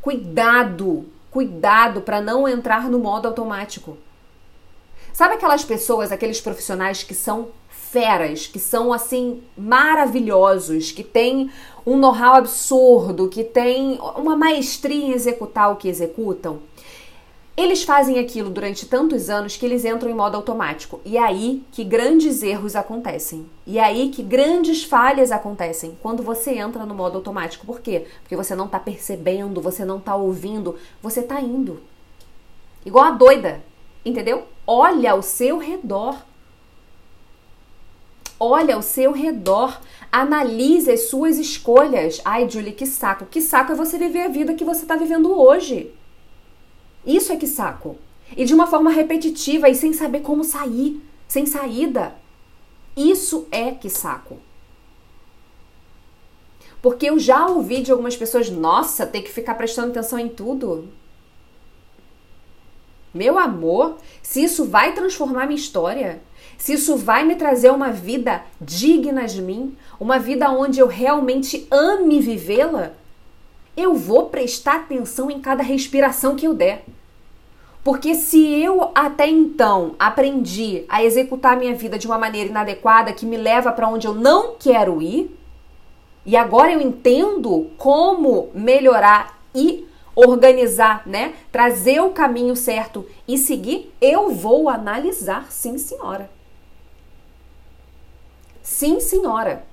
Cuidado, 0.00 1.06
cuidado 1.30 2.00
para 2.00 2.20
não 2.20 2.48
entrar 2.48 2.88
no 2.88 2.98
modo 2.98 3.28
automático. 3.28 3.96
Sabe 5.12 5.34
aquelas 5.34 5.64
pessoas, 5.64 6.12
aqueles 6.12 6.40
profissionais 6.40 7.02
que 7.02 7.14
são 7.14 7.48
feras, 7.90 8.46
que 8.46 8.58
são 8.58 8.92
assim 8.92 9.42
maravilhosos, 9.56 10.92
que 10.92 11.02
têm 11.02 11.50
um 11.86 11.96
know-how 11.96 12.34
absurdo, 12.34 13.28
que 13.28 13.44
têm 13.44 13.98
uma 14.16 14.36
maestria 14.36 15.06
em 15.06 15.12
executar 15.12 15.70
o 15.72 15.76
que 15.76 15.88
executam. 15.88 16.58
Eles 17.56 17.84
fazem 17.84 18.18
aquilo 18.18 18.50
durante 18.50 18.84
tantos 18.86 19.30
anos 19.30 19.56
que 19.56 19.64
eles 19.64 19.82
entram 19.86 20.10
em 20.10 20.14
modo 20.14 20.36
automático. 20.36 21.00
E 21.06 21.16
é 21.16 21.22
aí 21.22 21.64
que 21.72 21.84
grandes 21.84 22.42
erros 22.42 22.76
acontecem. 22.76 23.46
E 23.66 23.78
é 23.78 23.82
aí 23.82 24.10
que 24.10 24.22
grandes 24.22 24.84
falhas 24.84 25.32
acontecem 25.32 25.96
quando 26.02 26.22
você 26.22 26.50
entra 26.58 26.84
no 26.84 26.94
modo 26.94 27.16
automático. 27.16 27.64
Por 27.64 27.80
quê? 27.80 28.06
Porque 28.20 28.36
você 28.36 28.54
não 28.54 28.66
está 28.66 28.78
percebendo, 28.78 29.62
você 29.62 29.86
não 29.86 29.96
está 29.96 30.14
ouvindo, 30.14 30.76
você 31.00 31.20
está 31.20 31.40
indo. 31.40 31.80
Igual 32.84 33.06
a 33.06 33.10
doida, 33.12 33.62
entendeu? 34.04 34.42
Olha 34.66 35.12
ao 35.12 35.22
seu 35.22 35.56
redor 35.56 36.16
Olha 38.38 38.74
ao 38.74 38.82
seu 38.82 39.12
redor, 39.12 39.80
analise 40.12 40.90
as 40.90 41.08
suas 41.08 41.38
escolhas. 41.38 42.20
Ai, 42.24 42.48
Julie, 42.48 42.72
que 42.72 42.86
saco. 42.86 43.26
Que 43.26 43.40
saco 43.40 43.72
é 43.72 43.74
você 43.74 43.96
viver 43.96 44.22
a 44.22 44.28
vida 44.28 44.54
que 44.54 44.64
você 44.64 44.82
está 44.82 44.94
vivendo 44.94 45.32
hoje. 45.32 45.94
Isso 47.04 47.32
é 47.32 47.36
que 47.36 47.46
saco. 47.46 47.96
E 48.36 48.44
de 48.44 48.52
uma 48.52 48.66
forma 48.66 48.90
repetitiva 48.90 49.68
e 49.68 49.74
sem 49.74 49.92
saber 49.92 50.20
como 50.20 50.44
sair, 50.44 51.00
sem 51.26 51.46
saída. 51.46 52.14
Isso 52.96 53.46
é 53.50 53.70
que 53.70 53.88
saco. 53.88 54.38
Porque 56.82 57.06
eu 57.06 57.18
já 57.18 57.46
ouvi 57.46 57.82
de 57.82 57.90
algumas 57.90 58.16
pessoas, 58.16 58.50
nossa, 58.50 59.06
ter 59.06 59.22
que 59.22 59.32
ficar 59.32 59.54
prestando 59.54 59.90
atenção 59.90 60.18
em 60.18 60.28
tudo. 60.28 60.88
Meu 63.14 63.38
amor, 63.38 63.98
se 64.22 64.44
isso 64.44 64.66
vai 64.66 64.94
transformar 64.94 65.46
minha 65.46 65.58
história, 65.58 66.22
se 66.58 66.72
isso 66.74 66.96
vai 66.96 67.24
me 67.24 67.36
trazer 67.36 67.70
uma 67.70 67.90
vida 67.90 68.42
digna 68.60 69.26
de 69.26 69.42
mim, 69.42 69.76
uma 70.00 70.18
vida 70.18 70.50
onde 70.50 70.80
eu 70.80 70.86
realmente 70.86 71.66
ame 71.70 72.20
vivê-la, 72.20 72.92
eu 73.76 73.94
vou 73.94 74.26
prestar 74.26 74.76
atenção 74.76 75.30
em 75.30 75.40
cada 75.40 75.62
respiração 75.62 76.34
que 76.34 76.46
eu 76.46 76.54
der. 76.54 76.84
Porque 77.84 78.14
se 78.16 78.44
eu 78.60 78.90
até 78.94 79.28
então 79.28 79.94
aprendi 79.98 80.84
a 80.88 81.04
executar 81.04 81.56
minha 81.56 81.74
vida 81.74 81.98
de 81.98 82.06
uma 82.06 82.18
maneira 82.18 82.50
inadequada 82.50 83.12
que 83.12 83.24
me 83.24 83.36
leva 83.36 83.70
para 83.70 83.88
onde 83.88 84.06
eu 84.06 84.14
não 84.14 84.56
quero 84.58 85.00
ir, 85.00 85.38
e 86.24 86.36
agora 86.36 86.72
eu 86.72 86.80
entendo 86.80 87.70
como 87.76 88.50
melhorar 88.52 89.40
e 89.54 89.86
organizar, 90.16 91.06
né? 91.06 91.34
Trazer 91.52 92.00
o 92.00 92.10
caminho 92.10 92.56
certo 92.56 93.06
e 93.28 93.38
seguir, 93.38 93.94
eu 94.00 94.30
vou 94.30 94.68
analisar, 94.68 95.46
sim, 95.50 95.78
senhora. 95.78 96.35
Sim, 98.66 98.98
senhora. 98.98 99.64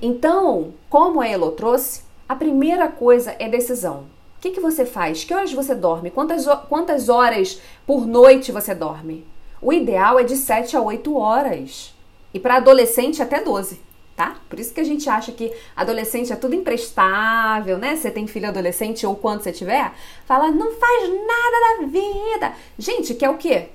Então, 0.00 0.72
como 0.88 1.20
a 1.20 1.26
Elo 1.26 1.50
trouxe, 1.50 2.02
a 2.28 2.36
primeira 2.36 2.86
coisa 2.86 3.34
é 3.40 3.48
decisão. 3.48 4.06
O 4.38 4.40
que, 4.40 4.52
que 4.52 4.60
você 4.60 4.86
faz? 4.86 5.24
Que 5.24 5.34
horas 5.34 5.52
você 5.52 5.74
dorme? 5.74 6.12
Quantas, 6.12 6.46
quantas 6.68 7.08
horas 7.08 7.60
por 7.84 8.06
noite 8.06 8.52
você 8.52 8.72
dorme? 8.72 9.26
O 9.60 9.72
ideal 9.72 10.16
é 10.16 10.22
de 10.22 10.36
7 10.36 10.76
a 10.76 10.80
8 10.80 11.16
horas. 11.18 11.92
E 12.32 12.38
para 12.38 12.58
adolescente, 12.58 13.20
até 13.20 13.42
12 13.42 13.82
tá? 14.14 14.36
Por 14.48 14.60
isso 14.60 14.72
que 14.72 14.80
a 14.80 14.84
gente 14.84 15.10
acha 15.10 15.32
que 15.32 15.52
adolescente 15.74 16.32
é 16.32 16.36
tudo 16.36 16.54
imprestável, 16.54 17.76
né? 17.78 17.96
Você 17.96 18.12
tem 18.12 18.28
filho 18.28 18.46
adolescente 18.46 19.04
ou 19.04 19.16
quando 19.16 19.42
você 19.42 19.50
tiver, 19.50 19.92
fala, 20.24 20.52
não 20.52 20.70
faz 20.70 21.08
nada 21.08 21.80
da 21.80 21.86
vida. 21.88 22.52
Gente, 22.78 23.12
quer 23.14 23.28
o 23.28 23.36
quê? 23.36 23.70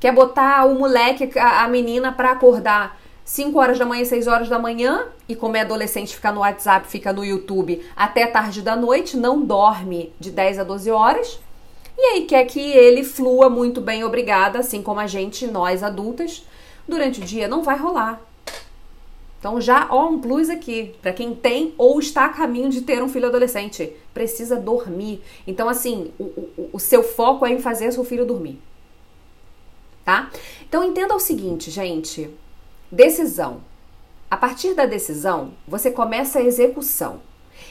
Quer 0.00 0.12
botar 0.12 0.66
o 0.66 0.78
moleque, 0.78 1.38
a, 1.38 1.64
a 1.64 1.68
menina 1.68 2.12
para 2.12 2.32
acordar 2.32 2.98
5 3.24 3.58
horas 3.58 3.78
da 3.78 3.86
manhã, 3.86 4.04
6 4.04 4.26
horas 4.26 4.48
da 4.48 4.58
manhã 4.58 5.06
e 5.26 5.34
como 5.34 5.56
é 5.56 5.60
adolescente 5.60 6.14
fica 6.14 6.30
no 6.30 6.40
WhatsApp, 6.40 6.86
fica 6.86 7.12
no 7.12 7.24
YouTube 7.24 7.82
até 7.96 8.26
tarde 8.26 8.60
da 8.60 8.76
noite, 8.76 9.16
não 9.16 9.40
dorme 9.40 10.12
de 10.20 10.30
10 10.30 10.58
a 10.58 10.64
12 10.64 10.90
horas. 10.90 11.40
E 11.96 12.02
aí 12.02 12.24
quer 12.26 12.44
que 12.44 12.60
ele 12.60 13.02
flua 13.02 13.48
muito 13.48 13.80
bem, 13.80 14.04
obrigada, 14.04 14.58
assim 14.58 14.82
como 14.82 15.00
a 15.00 15.06
gente, 15.06 15.46
nós 15.46 15.82
adultas, 15.82 16.44
durante 16.86 17.20
o 17.20 17.24
dia 17.24 17.48
não 17.48 17.62
vai 17.62 17.78
rolar. 17.78 18.20
Então 19.38 19.58
já 19.60 19.86
ó 19.90 20.08
um 20.08 20.18
plus 20.18 20.50
aqui 20.50 20.94
para 21.00 21.12
quem 21.12 21.34
tem 21.34 21.74
ou 21.78 21.98
está 21.98 22.26
a 22.26 22.30
caminho 22.30 22.68
de 22.68 22.82
ter 22.82 23.02
um 23.02 23.08
filho 23.08 23.28
adolescente, 23.28 23.90
precisa 24.12 24.56
dormir. 24.56 25.22
Então 25.46 25.66
assim, 25.66 26.12
o, 26.18 26.24
o, 26.24 26.70
o 26.74 26.80
seu 26.80 27.02
foco 27.02 27.46
é 27.46 27.52
em 27.52 27.58
fazer 27.58 27.90
seu 27.92 28.04
filho 28.04 28.26
dormir 28.26 28.60
tá? 30.04 30.30
Então 30.68 30.84
entenda 30.84 31.14
o 31.14 31.20
seguinte, 31.20 31.70
gente: 31.70 32.30
decisão. 32.90 33.60
A 34.30 34.36
partir 34.36 34.74
da 34.74 34.84
decisão, 34.84 35.52
você 35.66 35.90
começa 35.90 36.38
a 36.38 36.42
execução. 36.42 37.20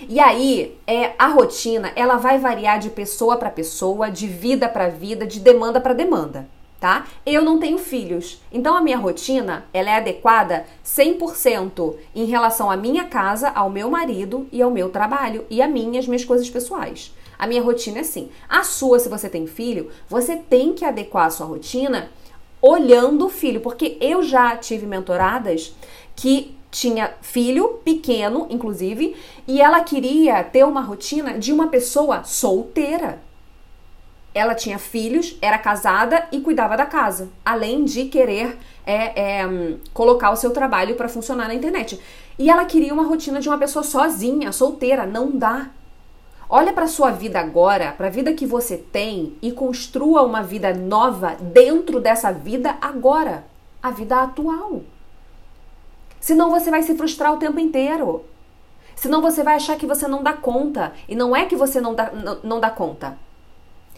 E 0.07 0.19
aí, 0.19 0.77
é 0.87 1.13
a 1.19 1.27
rotina, 1.27 1.91
ela 1.95 2.15
vai 2.15 2.37
variar 2.37 2.79
de 2.79 2.89
pessoa 2.89 3.37
para 3.37 3.49
pessoa, 3.49 4.09
de 4.09 4.27
vida 4.27 4.67
para 4.69 4.87
vida, 4.87 5.27
de 5.27 5.39
demanda 5.39 5.81
para 5.81 5.93
demanda, 5.93 6.47
tá? 6.79 7.05
Eu 7.25 7.43
não 7.43 7.59
tenho 7.59 7.77
filhos, 7.77 8.41
então 8.51 8.75
a 8.75 8.81
minha 8.81 8.97
rotina, 8.97 9.65
ela 9.73 9.89
é 9.89 9.95
adequada 9.95 10.65
100% 10.85 11.95
em 12.15 12.25
relação 12.25 12.71
à 12.71 12.77
minha 12.77 13.05
casa, 13.05 13.49
ao 13.49 13.69
meu 13.69 13.89
marido 13.89 14.47
e 14.51 14.61
ao 14.61 14.71
meu 14.71 14.89
trabalho 14.89 15.45
e 15.49 15.61
a 15.61 15.67
minha, 15.67 15.99
as 15.99 16.07
minhas 16.07 16.25
coisas 16.25 16.49
pessoais. 16.49 17.13
A 17.37 17.45
minha 17.45 17.61
rotina 17.61 17.97
é 17.97 18.01
assim. 18.01 18.29
A 18.47 18.63
sua, 18.63 18.99
se 18.99 19.09
você 19.09 19.27
tem 19.27 19.45
filho, 19.47 19.91
você 20.07 20.37
tem 20.37 20.73
que 20.73 20.85
adequar 20.85 21.25
a 21.25 21.29
sua 21.29 21.45
rotina 21.45 22.09
olhando 22.63 23.25
o 23.25 23.29
filho, 23.29 23.59
porque 23.59 23.97
eu 23.99 24.23
já 24.23 24.55
tive 24.55 24.85
mentoradas 24.85 25.75
que 26.15 26.55
tinha 26.71 27.13
filho 27.21 27.81
pequeno, 27.83 28.47
inclusive, 28.49 29.15
e 29.45 29.61
ela 29.61 29.81
queria 29.81 30.41
ter 30.45 30.63
uma 30.63 30.79
rotina 30.79 31.37
de 31.37 31.51
uma 31.51 31.67
pessoa 31.67 32.23
solteira. 32.23 33.21
Ela 34.33 34.55
tinha 34.55 34.79
filhos, 34.79 35.37
era 35.41 35.57
casada 35.59 36.25
e 36.31 36.39
cuidava 36.39 36.77
da 36.77 36.85
casa, 36.85 37.29
além 37.45 37.83
de 37.83 38.05
querer 38.05 38.57
é, 38.87 39.41
é, 39.41 39.77
colocar 39.93 40.31
o 40.31 40.35
seu 40.35 40.51
trabalho 40.51 40.95
para 40.95 41.09
funcionar 41.09 41.49
na 41.49 41.53
internet. 41.53 41.99
E 42.39 42.49
ela 42.49 42.65
queria 42.65 42.93
uma 42.93 43.03
rotina 43.03 43.41
de 43.41 43.49
uma 43.49 43.57
pessoa 43.57 43.83
sozinha, 43.83 44.51
solteira. 44.53 45.05
Não 45.05 45.29
dá. 45.29 45.69
Olha 46.55 46.71
para 46.71 46.85
sua 46.85 47.09
vida 47.09 47.39
agora, 47.39 47.93
para 47.93 48.05
a 48.05 48.11
vida 48.11 48.31
que 48.31 48.45
você 48.45 48.77
tem 48.77 49.35
e 49.41 49.51
construa 49.51 50.21
uma 50.21 50.43
vida 50.43 50.71
nova 50.71 51.35
dentro 51.41 51.99
dessa 51.99 52.31
vida 52.31 52.77
agora, 52.79 53.43
a 53.81 53.89
vida 53.89 54.21
atual. 54.21 54.83
Senão 56.19 56.51
você 56.51 56.69
vai 56.69 56.83
se 56.83 56.95
frustrar 56.95 57.33
o 57.33 57.37
tempo 57.37 57.59
inteiro. 57.59 58.23
Senão 58.95 59.19
você 59.19 59.41
vai 59.41 59.55
achar 59.55 59.79
que 59.79 59.87
você 59.87 60.07
não 60.07 60.21
dá 60.21 60.33
conta. 60.33 60.93
E 61.09 61.15
não 61.15 61.35
é 61.35 61.45
que 61.45 61.55
você 61.55 61.81
não 61.81 61.95
dá, 61.95 62.11
não, 62.11 62.37
não 62.43 62.59
dá 62.59 62.69
conta. 62.69 63.17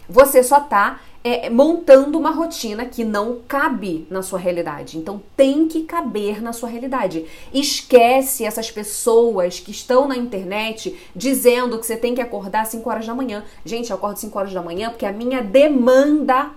Você 0.08 0.42
só 0.42 0.60
tá 0.60 1.00
é, 1.26 1.50
montando 1.50 2.16
uma 2.16 2.30
rotina 2.30 2.84
que 2.84 3.04
não 3.04 3.40
cabe 3.48 4.06
na 4.08 4.22
sua 4.22 4.38
realidade. 4.38 4.96
Então 4.96 5.20
tem 5.36 5.66
que 5.66 5.82
caber 5.82 6.40
na 6.40 6.52
sua 6.52 6.68
realidade. 6.68 7.26
Esquece 7.52 8.44
essas 8.44 8.70
pessoas 8.70 9.58
que 9.58 9.72
estão 9.72 10.06
na 10.06 10.16
internet 10.16 10.96
dizendo 11.16 11.78
que 11.80 11.84
você 11.84 11.96
tem 11.96 12.14
que 12.14 12.20
acordar 12.20 12.60
às 12.60 12.68
5 12.68 12.88
horas 12.88 13.06
da 13.06 13.14
manhã. 13.14 13.42
Gente, 13.64 13.90
eu 13.90 13.96
acordo 13.96 14.18
5 14.18 14.38
horas 14.38 14.52
da 14.52 14.62
manhã 14.62 14.90
porque 14.90 15.04
a 15.04 15.10
minha 15.10 15.42
demanda 15.42 16.52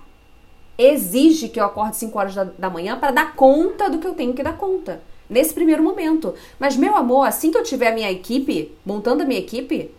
exige 0.77 1.49
que 1.49 1.59
eu 1.59 1.65
acorde 1.65 1.97
5 1.97 2.19
horas 2.19 2.35
da, 2.35 2.43
da 2.43 2.69
manhã 2.69 2.97
para 2.99 3.09
dar 3.09 3.35
conta 3.35 3.89
do 3.89 3.97
que 3.97 4.05
eu 4.05 4.13
tenho 4.13 4.35
que 4.35 4.43
dar 4.43 4.55
conta. 4.55 5.01
Nesse 5.27 5.51
primeiro 5.51 5.81
momento. 5.81 6.35
Mas, 6.59 6.75
meu 6.75 6.95
amor, 6.95 7.23
assim 7.27 7.49
que 7.49 7.57
eu 7.57 7.63
tiver 7.63 7.87
a 7.87 7.95
minha 7.95 8.11
equipe, 8.11 8.71
montando 8.85 9.23
a 9.23 9.25
minha 9.25 9.39
equipe, 9.39 9.91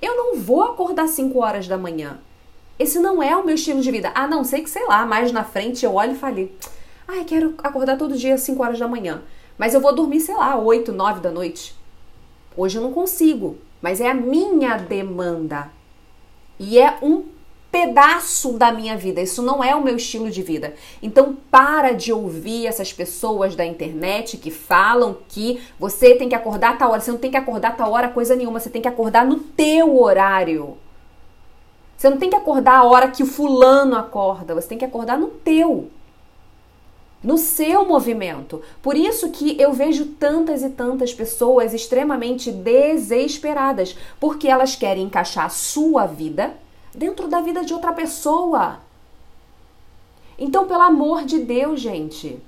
eu 0.00 0.16
não 0.16 0.36
vou 0.36 0.62
acordar 0.62 1.08
5 1.08 1.36
horas 1.36 1.66
da 1.66 1.76
manhã. 1.76 2.20
Esse 2.78 2.98
não 2.98 3.22
é 3.22 3.36
o 3.36 3.44
meu 3.44 3.54
estilo 3.54 3.80
de 3.80 3.90
vida. 3.90 4.10
A 4.14 4.26
não 4.26 4.44
ser 4.44 4.60
que, 4.60 4.70
sei 4.70 4.86
lá, 4.86 5.06
mais 5.06 5.30
na 5.32 5.44
frente 5.44 5.84
eu 5.84 5.94
olho 5.94 6.12
e 6.12 6.18
falei, 6.18 6.56
ai, 7.06 7.24
quero 7.24 7.54
acordar 7.62 7.96
todo 7.96 8.16
dia 8.16 8.34
às 8.34 8.40
5 8.40 8.62
horas 8.62 8.78
da 8.78 8.88
manhã. 8.88 9.22
Mas 9.56 9.74
eu 9.74 9.80
vou 9.80 9.94
dormir, 9.94 10.20
sei 10.20 10.34
lá, 10.34 10.56
8, 10.56 10.92
9 10.92 11.20
da 11.20 11.30
noite. 11.30 11.74
Hoje 12.56 12.78
eu 12.78 12.82
não 12.82 12.92
consigo, 12.92 13.58
mas 13.80 14.00
é 14.00 14.10
a 14.10 14.14
minha 14.14 14.76
demanda. 14.76 15.70
E 16.58 16.78
é 16.78 16.98
um 17.02 17.24
pedaço 17.70 18.52
da 18.52 18.70
minha 18.70 18.96
vida. 18.96 19.20
Isso 19.20 19.42
não 19.42 19.62
é 19.62 19.74
o 19.74 19.82
meu 19.82 19.96
estilo 19.96 20.30
de 20.30 20.42
vida. 20.42 20.74
Então 21.02 21.36
para 21.50 21.92
de 21.92 22.12
ouvir 22.12 22.66
essas 22.66 22.92
pessoas 22.92 23.56
da 23.56 23.66
internet 23.66 24.36
que 24.36 24.50
falam 24.50 25.18
que 25.28 25.60
você 25.78 26.14
tem 26.14 26.28
que 26.28 26.36
acordar 26.36 26.74
a 26.74 26.76
tal 26.76 26.92
hora. 26.92 27.00
Você 27.00 27.10
não 27.10 27.18
tem 27.18 27.32
que 27.32 27.36
acordar 27.36 27.70
a 27.70 27.72
tal 27.72 27.90
hora 27.90 28.08
coisa 28.08 28.36
nenhuma. 28.36 28.60
Você 28.60 28.70
tem 28.70 28.80
que 28.80 28.86
acordar 28.86 29.26
no 29.26 29.40
teu 29.40 30.00
horário. 30.00 30.76
Você 32.04 32.10
não 32.10 32.18
tem 32.18 32.28
que 32.28 32.36
acordar 32.36 32.80
a 32.80 32.84
hora 32.84 33.10
que 33.10 33.22
o 33.22 33.26
fulano 33.26 33.96
acorda, 33.96 34.54
você 34.54 34.68
tem 34.68 34.76
que 34.76 34.84
acordar 34.84 35.16
no 35.16 35.28
teu. 35.28 35.88
No 37.22 37.38
seu 37.38 37.86
movimento. 37.86 38.60
Por 38.82 38.94
isso 38.94 39.30
que 39.30 39.58
eu 39.58 39.72
vejo 39.72 40.04
tantas 40.04 40.62
e 40.62 40.68
tantas 40.68 41.14
pessoas 41.14 41.72
extremamente 41.72 42.52
desesperadas, 42.52 43.96
porque 44.20 44.48
elas 44.48 44.76
querem 44.76 45.04
encaixar 45.04 45.46
a 45.46 45.48
sua 45.48 46.04
vida 46.04 46.52
dentro 46.94 47.26
da 47.26 47.40
vida 47.40 47.64
de 47.64 47.72
outra 47.72 47.94
pessoa. 47.94 48.80
Então, 50.38 50.66
pelo 50.66 50.82
amor 50.82 51.24
de 51.24 51.38
Deus, 51.38 51.80
gente, 51.80 52.38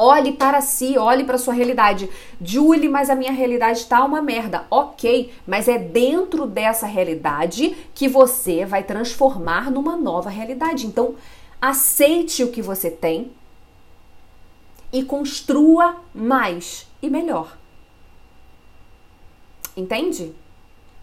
Olhe 0.00 0.32
para 0.32 0.60
si, 0.60 0.96
olhe 0.96 1.24
para 1.24 1.36
sua 1.36 1.52
realidade. 1.52 2.08
Julie, 2.40 2.88
mas 2.88 3.10
a 3.10 3.16
minha 3.16 3.32
realidade 3.32 3.80
está 3.80 4.04
uma 4.04 4.22
merda. 4.22 4.64
Ok, 4.70 5.32
mas 5.44 5.66
é 5.66 5.76
dentro 5.76 6.46
dessa 6.46 6.86
realidade 6.86 7.76
que 7.92 8.06
você 8.06 8.64
vai 8.64 8.84
transformar 8.84 9.72
numa 9.72 9.96
nova 9.96 10.30
realidade. 10.30 10.86
Então, 10.86 11.16
aceite 11.60 12.44
o 12.44 12.52
que 12.52 12.62
você 12.62 12.90
tem 12.90 13.32
e 14.92 15.02
construa 15.02 15.96
mais 16.14 16.86
e 17.02 17.10
melhor. 17.10 17.56
Entende? 19.76 20.32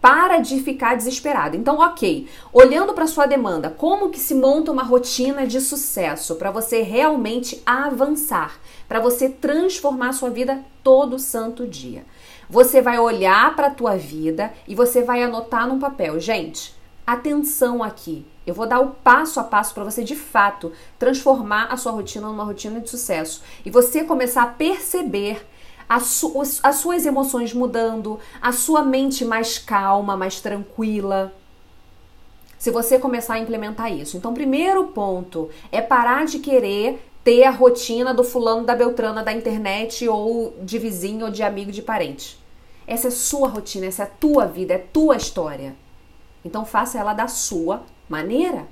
Para 0.06 0.38
de 0.38 0.62
ficar 0.62 0.96
desesperado. 0.96 1.56
Então, 1.56 1.80
ok, 1.80 2.28
olhando 2.52 2.94
para 2.94 3.08
sua 3.08 3.26
demanda, 3.26 3.70
como 3.70 4.08
que 4.08 4.20
se 4.20 4.36
monta 4.36 4.70
uma 4.70 4.84
rotina 4.84 5.44
de 5.44 5.60
sucesso 5.60 6.36
para 6.36 6.52
você 6.52 6.80
realmente 6.80 7.60
avançar, 7.66 8.56
para 8.86 9.00
você 9.00 9.28
transformar 9.28 10.12
sua 10.12 10.30
vida 10.30 10.62
todo 10.84 11.18
santo 11.18 11.66
dia? 11.66 12.04
Você 12.48 12.80
vai 12.80 13.00
olhar 13.00 13.56
para 13.56 13.66
a 13.66 13.74
tua 13.74 13.96
vida 13.96 14.52
e 14.68 14.76
você 14.76 15.02
vai 15.02 15.24
anotar 15.24 15.66
num 15.66 15.80
papel, 15.80 16.20
gente. 16.20 16.72
Atenção 17.04 17.82
aqui. 17.82 18.24
Eu 18.46 18.54
vou 18.54 18.68
dar 18.68 18.78
o 18.78 18.90
passo 18.90 19.40
a 19.40 19.44
passo 19.44 19.74
para 19.74 19.82
você 19.82 20.04
de 20.04 20.14
fato 20.14 20.70
transformar 21.00 21.64
a 21.64 21.76
sua 21.76 21.90
rotina 21.90 22.28
numa 22.28 22.44
rotina 22.44 22.80
de 22.80 22.88
sucesso 22.88 23.42
e 23.64 23.70
você 23.70 24.04
começar 24.04 24.44
a 24.44 24.46
perceber 24.46 25.44
su 26.00 26.32
as 26.62 26.76
suas 26.76 27.06
emoções 27.06 27.52
mudando, 27.52 28.18
a 28.40 28.52
sua 28.52 28.82
mente 28.82 29.24
mais 29.24 29.58
calma, 29.58 30.16
mais 30.16 30.40
tranquila. 30.40 31.32
Se 32.58 32.70
você 32.70 32.98
começar 32.98 33.34
a 33.34 33.38
implementar 33.38 33.92
isso. 33.92 34.16
Então, 34.16 34.34
primeiro 34.34 34.88
ponto 34.88 35.50
é 35.70 35.80
parar 35.80 36.24
de 36.26 36.38
querer 36.38 37.00
ter 37.22 37.44
a 37.44 37.50
rotina 37.50 38.14
do 38.14 38.24
fulano 38.24 38.64
da 38.64 38.74
Beltrana 38.74 39.22
da 39.22 39.32
internet 39.32 40.08
ou 40.08 40.54
de 40.62 40.78
vizinho 40.78 41.26
ou 41.26 41.30
de 41.30 41.42
amigo 41.42 41.72
de 41.72 41.82
parente. 41.82 42.38
Essa 42.86 43.08
é 43.08 43.10
sua 43.10 43.48
rotina, 43.48 43.86
essa 43.86 44.04
é 44.04 44.06
a 44.06 44.08
tua 44.08 44.46
vida, 44.46 44.74
é 44.74 44.78
tua 44.78 45.16
história. 45.16 45.74
Então 46.44 46.64
faça 46.64 46.98
ela 46.98 47.12
da 47.12 47.26
sua 47.26 47.82
maneira. 48.08 48.66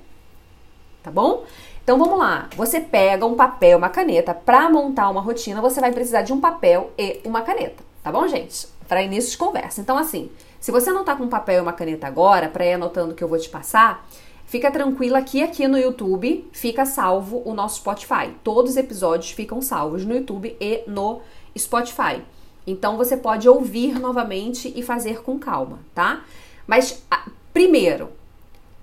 Tá 1.03 1.11
bom? 1.11 1.43
Então 1.85 1.99
vamos 1.99 2.17
lá. 2.17 2.49
Você 2.55 2.81
pega 2.81 3.27
um 3.27 3.35
papel, 3.35 3.77
uma 3.77 3.89
caneta. 3.89 4.33
Para 4.33 4.67
montar 4.71 5.07
uma 5.07 5.21
rotina, 5.21 5.61
você 5.61 5.79
vai 5.79 5.91
precisar 5.91 6.23
de 6.23 6.33
um 6.33 6.41
papel 6.41 6.91
e 6.97 7.21
uma 7.23 7.43
caneta. 7.43 7.83
Tá 8.01 8.11
bom, 8.11 8.27
gente? 8.27 8.67
Para 8.87 9.03
início 9.03 9.29
de 9.29 9.37
conversa. 9.37 9.81
Então, 9.81 9.95
assim, 9.95 10.31
se 10.59 10.71
você 10.71 10.91
não 10.91 11.05
tá 11.05 11.15
com 11.15 11.27
papel 11.27 11.59
e 11.59 11.61
uma 11.61 11.73
caneta 11.73 12.07
agora, 12.07 12.49
para 12.49 12.65
ir 12.65 12.73
anotando 12.73 13.11
o 13.11 13.15
que 13.15 13.23
eu 13.23 13.27
vou 13.27 13.37
te 13.37 13.49
passar, 13.49 14.03
fica 14.47 14.71
tranquila 14.71 15.21
que 15.21 15.43
aqui 15.43 15.67
no 15.67 15.77
YouTube 15.77 16.49
fica 16.51 16.87
salvo 16.87 17.43
o 17.45 17.53
nosso 17.53 17.77
Spotify. 17.77 18.33
Todos 18.43 18.71
os 18.71 18.77
episódios 18.77 19.29
ficam 19.29 19.61
salvos 19.61 20.03
no 20.03 20.15
YouTube 20.15 20.57
e 20.59 20.81
no 20.87 21.21
Spotify. 21.55 22.23
Então 22.65 22.97
você 22.97 23.15
pode 23.15 23.47
ouvir 23.47 23.99
novamente 23.99 24.73
e 24.75 24.81
fazer 24.81 25.21
com 25.21 25.37
calma, 25.37 25.77
tá? 25.93 26.23
Mas 26.65 27.05
primeiro, 27.53 28.09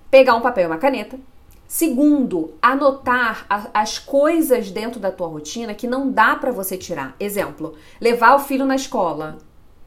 pegar 0.09 0.35
um 0.35 0.41
papel 0.41 0.63
e 0.63 0.67
uma 0.67 0.77
caneta, 0.77 1.19
Segundo, 1.67 2.53
anotar 2.61 3.45
as 3.73 3.97
coisas 3.97 4.69
dentro 4.69 4.99
da 4.99 5.11
tua 5.11 5.27
rotina 5.27 5.73
que 5.73 5.87
não 5.87 6.11
dá 6.11 6.35
para 6.35 6.51
você 6.51 6.77
tirar. 6.77 7.15
Exemplo, 7.19 7.73
levar 7.99 8.35
o 8.35 8.39
filho 8.39 8.65
na 8.65 8.75
escola. 8.75 9.37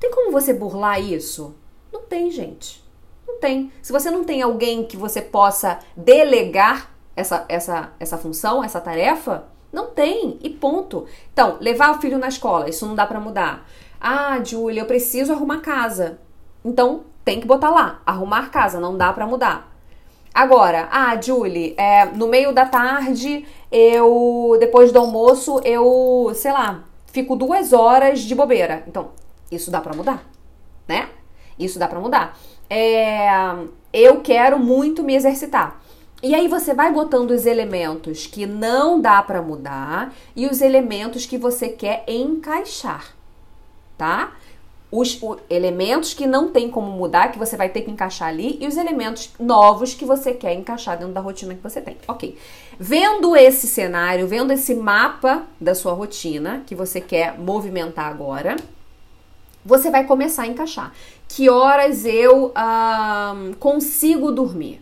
Tem 0.01 0.11
como 0.11 0.33
você 0.33 0.53
burlar 0.53 1.01
isso? 1.01 1.55
Não 1.93 2.03
tem, 2.03 2.31
gente. 2.31 2.85
Não 3.27 3.39
tem. 3.39 3.73
Se 3.81 3.93
você 3.93 4.11
não 4.11 4.25
tem 4.25 4.43
alguém 4.43 4.85
que 4.85 4.97
você 4.97 5.23
possa 5.23 5.79
delegar 5.97 6.91
essa, 7.15 7.45
essa, 7.49 7.93
essa 7.99 8.19
função, 8.19 8.63
essa 8.63 8.81
tarefa, 8.81 9.45
não 9.73 9.91
tem. 9.91 10.39
E 10.43 10.51
ponto. 10.51 11.07
Então, 11.33 11.57
levar 11.61 11.97
o 11.97 12.01
filho 12.01 12.19
na 12.19 12.29
escola, 12.29 12.69
isso 12.69 12.87
não 12.87 12.95
dá 12.95 13.07
para 13.07 13.21
mudar. 13.21 13.67
Ah, 14.01 14.43
Julia, 14.43 14.83
eu 14.83 14.87
preciso 14.87 15.33
arrumar 15.33 15.61
casa. 15.61 16.19
Então, 16.65 17.05
tem 17.25 17.41
que 17.41 17.47
botar 17.47 17.71
lá, 17.71 18.01
arrumar 18.07 18.51
casa, 18.51 18.79
não 18.79 18.97
dá 18.97 19.13
para 19.13 19.27
mudar. 19.27 19.76
Agora, 20.37 20.87
ah, 20.93 21.19
Julie, 21.19 21.73
é, 21.79 22.05
no 22.05 22.27
meio 22.27 22.53
da 22.53 22.67
tarde, 22.67 23.47
eu, 23.73 24.55
depois 24.61 24.93
do 24.93 24.99
almoço, 24.99 25.59
eu, 25.65 26.31
sei 26.35 26.53
lá, 26.53 26.85
fico 27.07 27.35
duas 27.35 27.73
horas 27.73 28.21
de 28.21 28.35
bobeira. 28.35 28.85
Então, 28.87 29.13
isso 29.51 29.71
dá 29.71 29.81
pra 29.81 29.97
mudar, 29.97 30.23
né? 30.87 31.09
Isso 31.59 31.79
dá 31.79 31.89
pra 31.89 31.99
mudar. 32.01 32.39
É, 32.69 33.31
eu 33.91 34.21
quero 34.21 34.59
muito 34.59 35.03
me 35.03 35.15
exercitar. 35.15 35.81
E 36.23 36.35
aí 36.35 36.49
você 36.49 36.75
vai 36.75 36.93
botando 36.93 37.31
os 37.31 37.47
elementos 37.47 38.27
que 38.27 38.45
não 38.45 39.01
dá 39.01 39.23
para 39.23 39.41
mudar 39.41 40.13
e 40.37 40.47
os 40.47 40.61
elementos 40.61 41.25
que 41.25 41.39
você 41.39 41.71
quer 41.71 42.05
encaixar, 42.07 43.07
tá? 43.97 44.35
Os, 44.91 45.21
os 45.23 45.39
elementos 45.51 46.15
que 46.15 46.27
não 46.27 46.51
tem 46.51 46.71
como 46.71 46.91
mudar, 46.91 47.33
que 47.33 47.39
você 47.39 47.57
vai 47.57 47.69
ter 47.69 47.83
que 47.83 47.91
encaixar 47.91 48.29
ali, 48.29 48.59
e 48.61 48.67
os 48.67 48.77
elementos 48.77 49.31
novos 49.39 49.95
que 49.95 50.05
você 50.05 50.33
quer 50.33 50.55
encaixar 50.55 50.99
dentro 50.99 51.13
da 51.13 51.21
rotina 51.21 51.55
que 51.55 51.63
você 51.63 51.81
tem. 51.81 51.97
Ok. 52.07 52.39
Vendo 52.79 53.35
esse 53.35 53.67
cenário, 53.67 54.29
vendo 54.29 54.53
esse 54.53 54.75
mapa 54.75 55.43
da 55.61 55.75
sua 55.75 55.93
rotina 55.93 56.63
que 56.67 56.75
você 56.75 57.01
quer 57.01 57.39
movimentar 57.39 58.07
agora, 58.07 58.57
você 59.65 59.91
vai 59.91 60.05
começar 60.05 60.43
a 60.43 60.47
encaixar. 60.47 60.93
Que 61.29 61.51
horas 61.51 62.05
eu 62.05 62.53
consigo 63.59 64.31
dormir? 64.31 64.81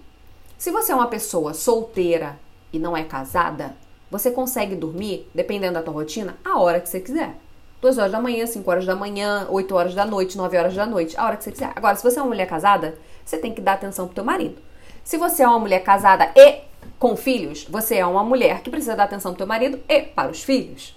Se 0.59 0.71
você 0.71 0.93
é 0.93 0.95
uma 0.95 1.07
pessoa 1.07 1.55
solteira 1.55 2.39
e 2.73 2.79
não 2.79 2.97
é 2.97 3.03
casada, 3.05 3.75
você 4.11 4.31
consegue 4.31 4.75
dormir, 4.75 5.29
dependendo 5.35 5.75
da 5.75 5.83
tua 5.83 5.95
rotina, 5.95 6.37
a 6.45 6.59
hora 6.59 6.81
que 6.81 6.89
você 6.89 7.01
quiser. 7.01 7.37
2 7.85 7.99
horas 7.99 8.13
da 8.13 8.19
manhã, 8.21 8.47
5 8.47 8.71
horas 8.71 8.87
da 8.87 8.97
manhã, 8.97 9.47
8 9.51 9.75
horas 9.75 9.95
da 9.95 10.07
noite, 10.07 10.39
9 10.39 10.57
horas 10.57 10.75
da 10.75 10.87
noite, 10.87 11.15
a 11.19 11.27
hora 11.27 11.37
que 11.37 11.45
você 11.45 11.53
quiser. 11.53 11.71
Agora, 11.77 11.95
se 11.95 12.03
você 12.03 12.19
é 12.19 12.23
uma 12.23 12.29
mulher 12.29 12.47
casada, 12.47 12.95
você 13.23 13.37
tem 13.37 13.53
que 13.53 13.61
dar 13.61 13.75
atenção 13.75 14.07
pro 14.07 14.15
teu 14.15 14.25
marido. 14.25 14.57
Se 15.05 15.19
você 15.19 15.43
é 15.43 15.47
uma 15.47 15.59
mulher 15.59 15.83
casada 15.83 16.33
e 16.35 16.61
com 16.99 17.15
filhos, 17.15 17.67
você 17.69 17.97
é 17.97 18.07
uma 18.07 18.25
mulher 18.25 18.63
que 18.63 18.71
precisa 18.71 18.97
dar 18.97 19.05
atenção 19.05 19.33
pro 19.33 19.39
teu 19.39 19.47
marido 19.47 19.79
e 19.87 20.01
para 20.01 20.31
os 20.31 20.43
filhos. 20.43 20.97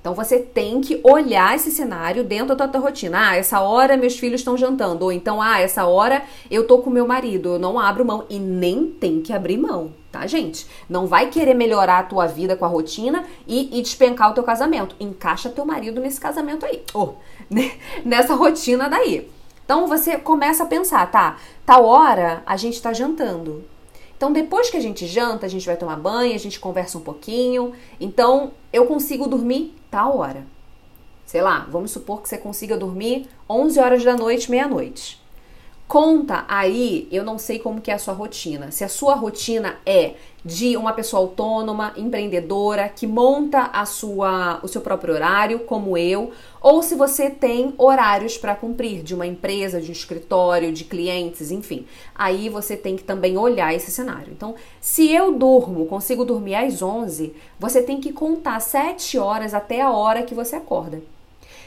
Então 0.00 0.14
você 0.14 0.38
tem 0.38 0.80
que 0.80 1.00
olhar 1.02 1.56
esse 1.56 1.72
cenário 1.72 2.22
dentro 2.22 2.54
da 2.54 2.68
tua 2.68 2.82
rotina. 2.82 3.30
Ah, 3.30 3.36
essa 3.36 3.60
hora 3.60 3.96
meus 3.96 4.16
filhos 4.16 4.40
estão 4.40 4.56
jantando. 4.56 5.06
Ou 5.06 5.10
então, 5.10 5.42
ah, 5.42 5.60
essa 5.60 5.86
hora 5.86 6.22
eu 6.48 6.68
tô 6.68 6.78
com 6.78 6.88
meu 6.88 7.04
marido, 7.04 7.54
eu 7.54 7.58
não 7.58 7.80
abro 7.80 8.04
mão. 8.04 8.24
E 8.30 8.38
nem 8.38 8.86
tem 8.86 9.20
que 9.20 9.32
abrir 9.32 9.56
mão, 9.56 9.92
tá, 10.18 10.26
gente? 10.26 10.66
Não 10.88 11.06
vai 11.06 11.30
querer 11.30 11.54
melhorar 11.54 12.00
a 12.00 12.02
tua 12.02 12.26
vida 12.26 12.56
com 12.56 12.64
a 12.64 12.68
rotina 12.68 13.24
e, 13.46 13.78
e 13.78 13.82
despencar 13.82 14.30
o 14.30 14.34
teu 14.34 14.42
casamento. 14.42 14.96
Encaixa 14.98 15.48
teu 15.48 15.64
marido 15.64 16.00
nesse 16.00 16.20
casamento 16.20 16.66
aí. 16.66 16.82
Ou 16.92 17.18
oh, 17.18 17.54
nessa 18.04 18.34
rotina 18.34 18.88
daí. 18.88 19.30
Então 19.64 19.86
você 19.86 20.16
começa 20.16 20.64
a 20.64 20.66
pensar, 20.66 21.10
tá? 21.10 21.38
Tal 21.64 21.84
hora 21.84 22.42
a 22.46 22.56
gente 22.56 22.80
tá 22.82 22.92
jantando. 22.92 23.64
Então, 24.16 24.32
depois 24.32 24.68
que 24.68 24.76
a 24.76 24.80
gente 24.80 25.06
janta, 25.06 25.46
a 25.46 25.48
gente 25.48 25.64
vai 25.64 25.76
tomar 25.76 25.94
banho, 25.94 26.34
a 26.34 26.38
gente 26.38 26.58
conversa 26.58 26.98
um 26.98 27.00
pouquinho. 27.00 27.72
Então, 28.00 28.50
eu 28.72 28.84
consigo 28.84 29.28
dormir 29.28 29.72
tal 29.92 30.18
hora. 30.18 30.44
Sei 31.24 31.40
lá, 31.40 31.68
vamos 31.70 31.92
supor 31.92 32.20
que 32.20 32.28
você 32.28 32.36
consiga 32.36 32.76
dormir 32.76 33.28
11 33.48 33.78
horas 33.78 34.02
da 34.02 34.16
noite, 34.16 34.50
meia-noite. 34.50 35.17
Conta 35.88 36.44
aí, 36.48 37.08
eu 37.10 37.24
não 37.24 37.38
sei 37.38 37.58
como 37.58 37.80
que 37.80 37.90
é 37.90 37.94
a 37.94 37.98
sua 37.98 38.12
rotina. 38.12 38.70
Se 38.70 38.84
a 38.84 38.90
sua 38.90 39.14
rotina 39.14 39.76
é 39.86 40.16
de 40.44 40.76
uma 40.76 40.92
pessoa 40.92 41.22
autônoma, 41.22 41.94
empreendedora, 41.96 42.90
que 42.90 43.06
monta 43.06 43.70
a 43.72 43.86
sua, 43.86 44.60
o 44.62 44.68
seu 44.68 44.82
próprio 44.82 45.14
horário, 45.14 45.60
como 45.60 45.96
eu, 45.96 46.30
ou 46.60 46.82
se 46.82 46.94
você 46.94 47.30
tem 47.30 47.72
horários 47.78 48.36
para 48.36 48.54
cumprir 48.54 49.02
de 49.02 49.14
uma 49.14 49.26
empresa, 49.26 49.80
de 49.80 49.88
um 49.88 49.92
escritório, 49.92 50.74
de 50.74 50.84
clientes, 50.84 51.50
enfim. 51.50 51.86
Aí 52.14 52.50
você 52.50 52.76
tem 52.76 52.94
que 52.94 53.02
também 53.02 53.38
olhar 53.38 53.74
esse 53.74 53.90
cenário. 53.90 54.30
Então, 54.30 54.56
se 54.82 55.10
eu 55.10 55.32
durmo, 55.32 55.86
consigo 55.86 56.22
dormir 56.22 56.56
às 56.56 56.82
11, 56.82 57.34
você 57.58 57.82
tem 57.82 57.98
que 57.98 58.12
contar 58.12 58.60
7 58.60 59.16
horas 59.16 59.54
até 59.54 59.80
a 59.80 59.90
hora 59.90 60.22
que 60.22 60.34
você 60.34 60.54
acorda. 60.54 61.00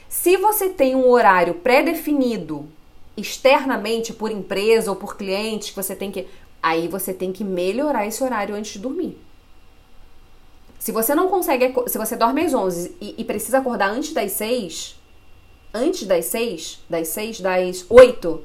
Se 0.07 0.38
você 0.38 0.69
tem 0.69 0.95
um 0.95 1.10
horário 1.10 1.55
pré-definido 1.55 2.69
externamente 3.15 4.13
por 4.13 4.32
empresa 4.32 4.89
ou 4.89 4.95
por 4.95 5.17
cliente 5.17 5.71
que 5.71 5.76
você 5.76 5.95
tem 5.95 6.12
que. 6.12 6.28
Aí 6.62 6.88
você 6.88 7.13
tem 7.13 7.32
que 7.32 7.43
melhorar 7.43 8.06
esse 8.06 8.24
horário 8.24 8.56
antes 8.56 8.74
de 8.74 8.80
dormir. 8.80 9.17
Se 10.80 10.91
você 10.91 11.13
não 11.13 11.28
consegue. 11.28 11.74
Se 11.88 11.97
você 11.97 12.15
dorme 12.15 12.43
às 12.43 12.54
11 12.54 12.95
e, 13.02 13.15
e 13.17 13.24
precisa 13.26 13.60
acordar 13.60 13.89
antes 13.91 14.13
das 14.13 14.32
6, 14.34 14.95
antes 15.74 16.08
das 16.08 16.26
6, 16.26 16.80
das 16.89 17.08
6, 17.10 17.41
das 17.41 17.86
8, 17.89 18.41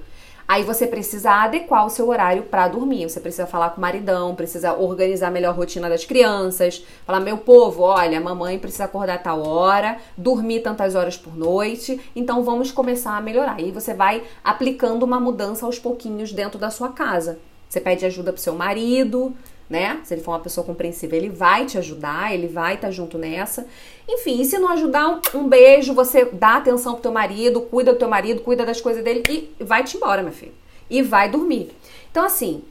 Aí 0.49 0.63
você 0.63 0.87
precisa 0.87 1.31
adequar 1.33 1.85
o 1.85 1.91
seu 1.91 2.09
horário 2.09 2.45
para 2.45 2.69
dormir. 2.69 3.09
Você 3.09 3.19
precisa 3.19 3.47
falar 3.47 3.71
com 3.71 3.79
o 3.79 3.81
maridão, 3.81 4.35
precisa 4.35 4.75
organizar 4.75 5.31
melhor 5.31 5.51
a 5.51 5.53
rotina 5.53 5.89
das 5.89 6.05
crianças. 6.05 6.85
Falar, 7.05 7.21
meu 7.21 7.39
povo, 7.39 7.83
olha, 7.83 8.21
mamãe 8.21 8.59
precisa 8.59 8.85
acordar 8.85 9.23
tal 9.23 9.43
hora, 9.43 9.99
dormir 10.17 10.61
tantas 10.61 10.95
horas 10.95 11.17
por 11.17 11.37
noite. 11.37 12.01
Então 12.15 12.45
vamos 12.45 12.71
começar 12.71 13.17
a 13.17 13.21
melhorar. 13.21 13.61
E 13.61 13.73
você 13.73 13.93
vai 13.93 14.23
aplicando 14.45 15.03
uma 15.03 15.19
mudança 15.19 15.67
aos 15.67 15.79
pouquinhos 15.79 16.33
dentro 16.33 16.59
da 16.59 16.71
sua 16.71 16.91
casa. 16.91 17.39
Você 17.69 17.81
pede 17.81 18.07
ajuda 18.07 18.33
pro 18.33 18.41
seu 18.41 18.55
marido, 18.55 19.35
né? 19.69 20.01
Se 20.05 20.15
ele 20.15 20.23
for 20.23 20.33
uma 20.33 20.41
pessoa 20.41 20.65
compreensiva, 20.65 21.17
ele 21.17 21.29
vai 21.29 21.67
te 21.67 21.77
ajudar, 21.79 22.33
ele 22.33 22.47
vai 22.47 22.75
estar 22.75 22.89
tá 22.89 22.93
junto 22.93 23.19
nessa. 23.19 23.67
Enfim, 24.09 24.41
e 24.41 24.45
se 24.45 24.59
não 24.59 24.69
ajudar, 24.71 25.21
um, 25.35 25.49
beijo, 25.49 25.95
você 25.95 26.25
dá 26.27 26.57
atenção 26.57 26.95
pro 26.95 27.03
teu 27.03 27.13
marido, 27.13 27.61
cuida 27.63 27.93
do 27.93 27.99
teu 27.99 28.09
marido, 28.09 28.43
cuida 28.43 28.65
das 28.65 28.81
coisas 28.81 29.03
dele 29.03 29.23
e 29.29 29.65
vai-te 29.65 29.97
embora, 29.97 30.23
meu 30.23 30.33
filho. 30.33 30.55
E 30.89 31.03
vai 31.03 31.29
dormir. 31.29 31.73
Então, 32.11 32.25
assim, 32.25 32.63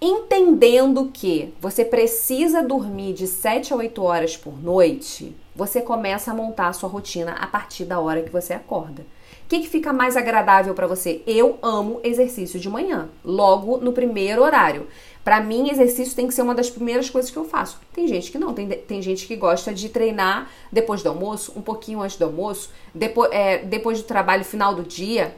entendendo 0.00 1.10
que 1.12 1.52
você 1.60 1.84
precisa 1.84 2.62
dormir 2.62 3.12
de 3.14 3.26
7 3.26 3.72
a 3.72 3.76
8 3.76 4.02
horas 4.02 4.36
por 4.36 4.62
noite, 4.62 5.34
você 5.54 5.80
começa 5.80 6.30
a 6.30 6.34
montar 6.34 6.68
a 6.68 6.72
sua 6.72 6.88
rotina 6.88 7.32
a 7.32 7.46
partir 7.46 7.84
da 7.84 7.98
hora 7.98 8.22
que 8.22 8.30
você 8.30 8.52
acorda. 8.52 9.02
O 9.44 9.46
que, 9.46 9.60
que 9.60 9.68
fica 9.68 9.92
mais 9.92 10.16
agradável 10.16 10.72
para 10.74 10.86
você? 10.86 11.22
Eu 11.26 11.58
amo 11.62 12.00
exercício 12.02 12.58
de 12.58 12.68
manhã, 12.68 13.10
logo 13.22 13.76
no 13.76 13.92
primeiro 13.92 14.42
horário. 14.42 14.86
Para 15.24 15.40
mim, 15.40 15.70
exercício 15.70 16.14
tem 16.14 16.28
que 16.28 16.34
ser 16.34 16.42
uma 16.42 16.54
das 16.54 16.68
primeiras 16.68 17.08
coisas 17.08 17.30
que 17.30 17.36
eu 17.36 17.46
faço. 17.46 17.80
Tem 17.94 18.06
gente 18.06 18.30
que 18.30 18.38
não, 18.38 18.52
tem, 18.52 18.68
tem 18.68 19.00
gente 19.00 19.26
que 19.26 19.34
gosta 19.34 19.72
de 19.72 19.88
treinar 19.88 20.50
depois 20.70 21.02
do 21.02 21.08
almoço, 21.08 21.52
um 21.56 21.62
pouquinho 21.62 22.02
antes 22.02 22.16
do 22.16 22.26
almoço, 22.26 22.70
depois, 22.94 23.32
é, 23.32 23.58
depois 23.64 24.02
do 24.02 24.04
trabalho 24.04 24.44
final 24.44 24.74
do 24.74 24.82
dia. 24.82 25.34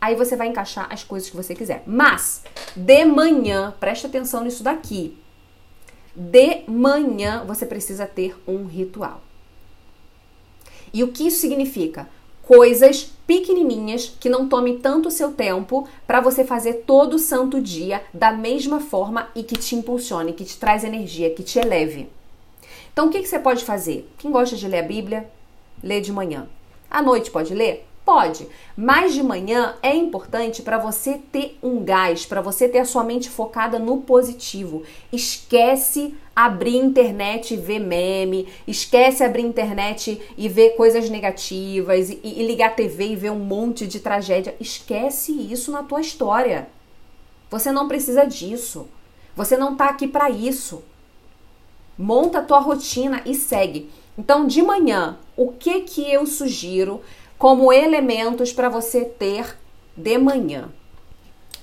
Aí 0.00 0.16
você 0.16 0.34
vai 0.34 0.48
encaixar 0.48 0.88
as 0.90 1.04
coisas 1.04 1.30
que 1.30 1.36
você 1.36 1.54
quiser. 1.54 1.84
Mas, 1.86 2.42
de 2.74 3.04
manhã, 3.04 3.74
preste 3.78 4.06
atenção 4.06 4.42
nisso 4.42 4.62
daqui. 4.62 5.16
De 6.14 6.64
manhã, 6.66 7.44
você 7.46 7.64
precisa 7.64 8.06
ter 8.06 8.36
um 8.46 8.64
ritual. 8.66 9.22
E 10.92 11.04
o 11.04 11.12
que 11.12 11.28
isso 11.28 11.40
significa? 11.40 12.08
coisas 12.48 13.12
pequenininhas 13.28 14.16
que 14.18 14.30
não 14.30 14.48
tome 14.48 14.78
tanto 14.78 15.10
seu 15.10 15.32
tempo 15.32 15.86
para 16.06 16.18
você 16.18 16.44
fazer 16.44 16.84
todo 16.86 17.18
santo 17.18 17.60
dia 17.60 18.02
da 18.12 18.32
mesma 18.32 18.80
forma 18.80 19.28
e 19.34 19.42
que 19.42 19.54
te 19.54 19.76
impulsione, 19.76 20.32
que 20.32 20.46
te 20.46 20.58
traz 20.58 20.82
energia, 20.82 21.34
que 21.34 21.42
te 21.42 21.58
eleve. 21.58 22.08
Então, 22.90 23.06
o 23.06 23.10
que, 23.10 23.20
que 23.20 23.28
você 23.28 23.38
pode 23.38 23.66
fazer? 23.66 24.10
Quem 24.16 24.30
gosta 24.30 24.56
de 24.56 24.66
ler 24.66 24.78
a 24.78 24.82
Bíblia, 24.82 25.30
lê 25.82 26.00
de 26.00 26.10
manhã. 26.10 26.48
À 26.90 27.02
noite 27.02 27.30
pode 27.30 27.52
ler? 27.54 27.87
Pode, 28.08 28.48
mas 28.74 29.12
de 29.12 29.22
manhã 29.22 29.74
é 29.82 29.94
importante 29.94 30.62
para 30.62 30.78
você 30.78 31.20
ter 31.30 31.58
um 31.62 31.84
gás, 31.84 32.24
para 32.24 32.40
você 32.40 32.66
ter 32.66 32.78
a 32.78 32.86
sua 32.86 33.04
mente 33.04 33.28
focada 33.28 33.78
no 33.78 33.98
positivo. 33.98 34.82
Esquece 35.12 36.14
abrir 36.34 36.76
internet 36.76 37.52
e 37.52 37.58
ver 37.58 37.80
meme, 37.80 38.48
esquece 38.66 39.22
abrir 39.22 39.42
internet 39.42 40.22
e 40.38 40.48
ver 40.48 40.70
coisas 40.70 41.10
negativas 41.10 42.08
e, 42.08 42.18
e 42.24 42.46
ligar 42.46 42.70
a 42.70 42.74
TV 42.74 43.08
e 43.08 43.16
ver 43.16 43.30
um 43.30 43.40
monte 43.40 43.86
de 43.86 44.00
tragédia. 44.00 44.56
Esquece 44.58 45.30
isso 45.30 45.70
na 45.70 45.82
tua 45.82 46.00
história. 46.00 46.66
Você 47.50 47.70
não 47.70 47.88
precisa 47.88 48.24
disso. 48.24 48.88
Você 49.36 49.54
não 49.54 49.76
tá 49.76 49.90
aqui 49.90 50.08
para 50.08 50.30
isso. 50.30 50.82
Monta 51.98 52.38
a 52.38 52.42
tua 52.42 52.58
rotina 52.58 53.20
e 53.26 53.34
segue. 53.34 53.90
Então, 54.16 54.48
de 54.48 54.62
manhã, 54.62 55.16
o 55.36 55.52
que 55.52 55.82
que 55.82 56.10
eu 56.10 56.26
sugiro 56.26 57.00
como 57.38 57.72
elementos 57.72 58.52
para 58.52 58.68
você 58.68 59.04
ter 59.04 59.56
de 59.96 60.18
manhã. 60.18 60.68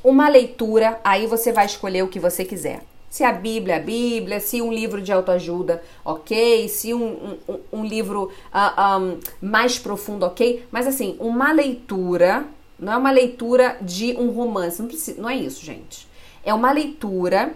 Uma 0.04 0.30
leitura, 0.30 1.00
aí 1.04 1.28
você 1.28 1.52
vai 1.52 1.66
escolher 1.66 2.04
o 2.04 2.08
que 2.08 2.20
você 2.20 2.46
quiser. 2.46 2.84
Se 3.10 3.24
a 3.24 3.32
Bíblia, 3.32 3.78
a 3.78 3.80
Bíblia, 3.80 4.40
se 4.40 4.62
um 4.62 4.72
livro 4.72 5.02
de 5.02 5.12
autoajuda, 5.12 5.82
ok. 6.04 6.68
Se 6.68 6.94
um, 6.94 7.38
um, 7.48 7.60
um 7.72 7.86
livro 7.86 8.32
uh, 8.54 9.00
um, 9.00 9.20
mais 9.42 9.80
profundo, 9.80 10.26
ok. 10.26 10.66
Mas 10.72 10.86
assim, 10.86 11.16
uma 11.20 11.52
leitura, 11.52 12.46
não 12.78 12.94
é 12.94 12.98
uma 12.98 13.12
leitura 13.12 13.78
de 13.82 14.16
um 14.18 14.30
romance, 14.32 14.82
não, 14.82 14.88
precisa, 14.88 15.22
não 15.22 15.30
é 15.30 15.36
isso, 15.36 15.64
gente. 15.64 16.08
É 16.44 16.54
uma 16.54 16.72
leitura 16.72 17.54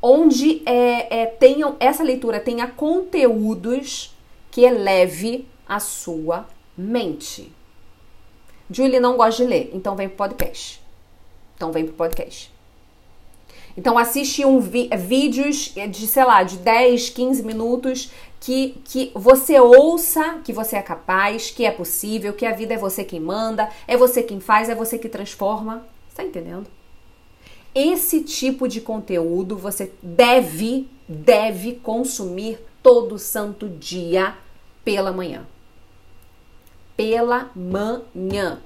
onde 0.00 0.62
é, 0.64 1.22
é, 1.22 1.26
tenham, 1.26 1.76
essa 1.80 2.02
leitura 2.02 2.38
tenha 2.38 2.66
conteúdos 2.66 4.14
que 4.50 4.60
eleve 4.62 5.46
a 5.66 5.80
sua 5.80 6.46
mente. 6.76 7.50
Julie 8.70 9.00
não 9.00 9.16
gosta 9.16 9.42
de 9.42 9.48
ler, 9.48 9.70
então 9.72 9.96
vem 9.96 10.08
pro 10.08 10.18
podcast. 10.18 10.80
Então 11.56 11.72
vem 11.72 11.84
pro 11.84 11.94
podcast. 11.94 12.52
Então 13.76 13.96
assiste 13.96 14.44
um 14.44 14.60
vi 14.60 14.90
vídeos 14.96 15.72
de, 15.90 16.06
sei 16.06 16.24
lá, 16.24 16.42
de 16.42 16.58
10, 16.58 17.10
15 17.10 17.42
minutos 17.44 18.10
que, 18.40 18.80
que 18.84 19.12
você 19.14 19.58
ouça 19.58 20.40
que 20.44 20.52
você 20.52 20.76
é 20.76 20.82
capaz, 20.82 21.50
que 21.50 21.64
é 21.64 21.70
possível, 21.70 22.32
que 22.32 22.44
a 22.44 22.52
vida 22.52 22.74
é 22.74 22.76
você 22.76 23.04
quem 23.04 23.20
manda, 23.20 23.68
é 23.86 23.96
você 23.96 24.22
quem 24.22 24.40
faz, 24.40 24.68
é 24.68 24.74
você 24.74 24.98
que 24.98 25.08
transforma. 25.08 25.86
Tá 26.14 26.24
entendendo? 26.24 26.66
Esse 27.74 28.22
tipo 28.22 28.66
de 28.66 28.80
conteúdo 28.80 29.56
você 29.56 29.92
deve, 30.02 30.88
deve 31.08 31.74
consumir 31.74 32.58
todo 32.82 33.18
santo 33.18 33.68
dia 33.68 34.34
pela 34.84 35.12
manhã 35.12 35.46
pela 36.98 37.48
manhã. 37.54 38.60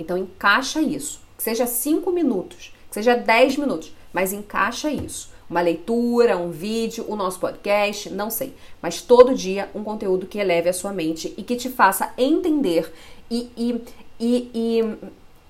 Então 0.00 0.16
encaixa 0.16 0.80
isso. 0.80 1.20
Que 1.36 1.42
seja 1.42 1.66
5 1.66 2.10
minutos, 2.10 2.72
que 2.88 2.94
seja 2.94 3.14
10 3.14 3.58
minutos, 3.58 3.92
mas 4.14 4.32
encaixa 4.32 4.90
isso. 4.90 5.30
Uma 5.48 5.60
leitura, 5.60 6.38
um 6.38 6.50
vídeo, 6.50 7.04
o 7.06 7.14
nosso 7.14 7.38
podcast, 7.38 8.08
não 8.08 8.30
sei. 8.30 8.54
Mas 8.80 9.02
todo 9.02 9.34
dia 9.34 9.70
um 9.74 9.84
conteúdo 9.84 10.26
que 10.26 10.38
eleve 10.38 10.70
a 10.70 10.72
sua 10.72 10.92
mente 10.92 11.34
e 11.36 11.42
que 11.42 11.54
te 11.54 11.68
faça 11.68 12.14
entender 12.16 12.90
e, 13.30 13.50
e, 13.54 13.84
e, 14.18 14.50
e 14.54 14.96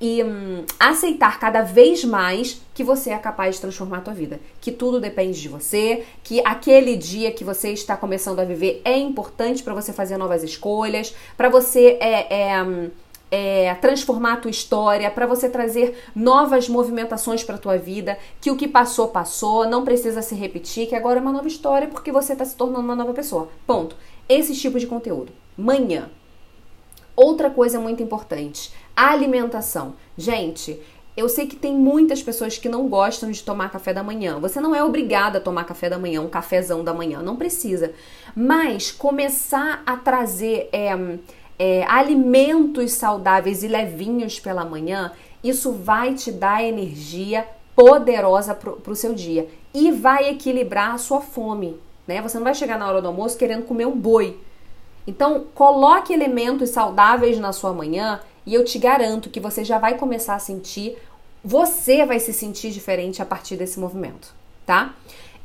e 0.00 0.22
hum, 0.22 0.64
aceitar 0.78 1.38
cada 1.38 1.62
vez 1.62 2.04
mais 2.04 2.60
que 2.74 2.84
você 2.84 3.10
é 3.10 3.18
capaz 3.18 3.54
de 3.54 3.62
transformar 3.62 3.98
a 3.98 4.02
tua 4.02 4.14
vida, 4.14 4.38
que 4.60 4.70
tudo 4.70 5.00
depende 5.00 5.40
de 5.40 5.48
você, 5.48 6.04
que 6.22 6.40
aquele 6.44 6.96
dia 6.96 7.32
que 7.32 7.42
você 7.42 7.70
está 7.70 7.96
começando 7.96 8.40
a 8.40 8.44
viver 8.44 8.82
é 8.84 8.96
importante 8.96 9.62
para 9.62 9.74
você 9.74 9.92
fazer 9.92 10.18
novas 10.18 10.42
escolhas, 10.42 11.14
para 11.36 11.48
você 11.48 11.96
é, 12.00 12.50
é, 12.50 12.62
hum, 12.62 12.90
é, 13.30 13.74
transformar 13.76 14.34
a 14.34 14.36
tua 14.36 14.50
história, 14.50 15.10
para 15.10 15.26
você 15.26 15.48
trazer 15.48 15.98
novas 16.14 16.68
movimentações 16.68 17.42
para 17.42 17.58
tua 17.58 17.78
vida, 17.78 18.18
que 18.40 18.50
o 18.50 18.56
que 18.56 18.68
passou 18.68 19.08
passou, 19.08 19.66
não 19.66 19.84
precisa 19.84 20.20
se 20.22 20.34
repetir, 20.34 20.88
que 20.88 20.94
agora 20.94 21.18
é 21.18 21.22
uma 21.22 21.32
nova 21.32 21.48
história 21.48 21.88
porque 21.88 22.12
você 22.12 22.34
está 22.34 22.44
se 22.44 22.54
tornando 22.54 22.84
uma 22.84 22.96
nova 22.96 23.12
pessoa. 23.12 23.48
Ponto. 23.66 23.96
Esse 24.28 24.54
tipo 24.54 24.78
de 24.78 24.86
conteúdo. 24.86 25.32
Manhã. 25.56 26.10
Outra 27.16 27.48
coisa 27.48 27.80
muito 27.80 28.02
importante 28.02 28.70
Alimentação. 28.96 29.94
Gente, 30.16 30.80
eu 31.14 31.28
sei 31.28 31.46
que 31.46 31.54
tem 31.54 31.74
muitas 31.74 32.22
pessoas 32.22 32.56
que 32.56 32.66
não 32.66 32.88
gostam 32.88 33.30
de 33.30 33.42
tomar 33.42 33.70
café 33.70 33.92
da 33.92 34.02
manhã. 34.02 34.40
Você 34.40 34.58
não 34.58 34.74
é 34.74 34.82
obrigada 34.82 35.36
a 35.36 35.40
tomar 35.40 35.64
café 35.64 35.90
da 35.90 35.98
manhã, 35.98 36.22
um 36.22 36.30
cafezão 36.30 36.82
da 36.82 36.94
manhã, 36.94 37.20
não 37.20 37.36
precisa. 37.36 37.92
Mas 38.34 38.90
começar 38.90 39.82
a 39.84 39.98
trazer 39.98 40.70
é, 40.72 40.96
é, 41.58 41.84
alimentos 41.84 42.92
saudáveis 42.92 43.62
e 43.62 43.68
levinhos 43.68 44.40
pela 44.40 44.64
manhã, 44.64 45.12
isso 45.44 45.72
vai 45.72 46.14
te 46.14 46.32
dar 46.32 46.64
energia 46.64 47.46
poderosa 47.74 48.54
para 48.54 48.90
o 48.90 48.96
seu 48.96 49.12
dia 49.12 49.46
e 49.74 49.92
vai 49.92 50.30
equilibrar 50.30 50.94
a 50.94 50.98
sua 50.98 51.20
fome. 51.20 51.78
Né? 52.06 52.22
Você 52.22 52.38
não 52.38 52.44
vai 52.44 52.54
chegar 52.54 52.78
na 52.78 52.88
hora 52.88 53.02
do 53.02 53.08
almoço 53.08 53.36
querendo 53.36 53.64
comer 53.64 53.86
um 53.86 53.94
boi. 53.94 54.40
Então, 55.06 55.46
coloque 55.54 56.12
elementos 56.12 56.70
saudáveis 56.70 57.38
na 57.38 57.52
sua 57.52 57.72
manhã 57.72 58.20
e 58.44 58.54
eu 58.54 58.64
te 58.64 58.78
garanto 58.78 59.30
que 59.30 59.40
você 59.40 59.64
já 59.64 59.78
vai 59.78 59.96
começar 59.96 60.34
a 60.34 60.38
sentir, 60.38 60.96
você 61.44 62.04
vai 62.04 62.18
se 62.18 62.32
sentir 62.32 62.70
diferente 62.70 63.22
a 63.22 63.26
partir 63.26 63.56
desse 63.56 63.78
movimento, 63.78 64.34
tá? 64.64 64.94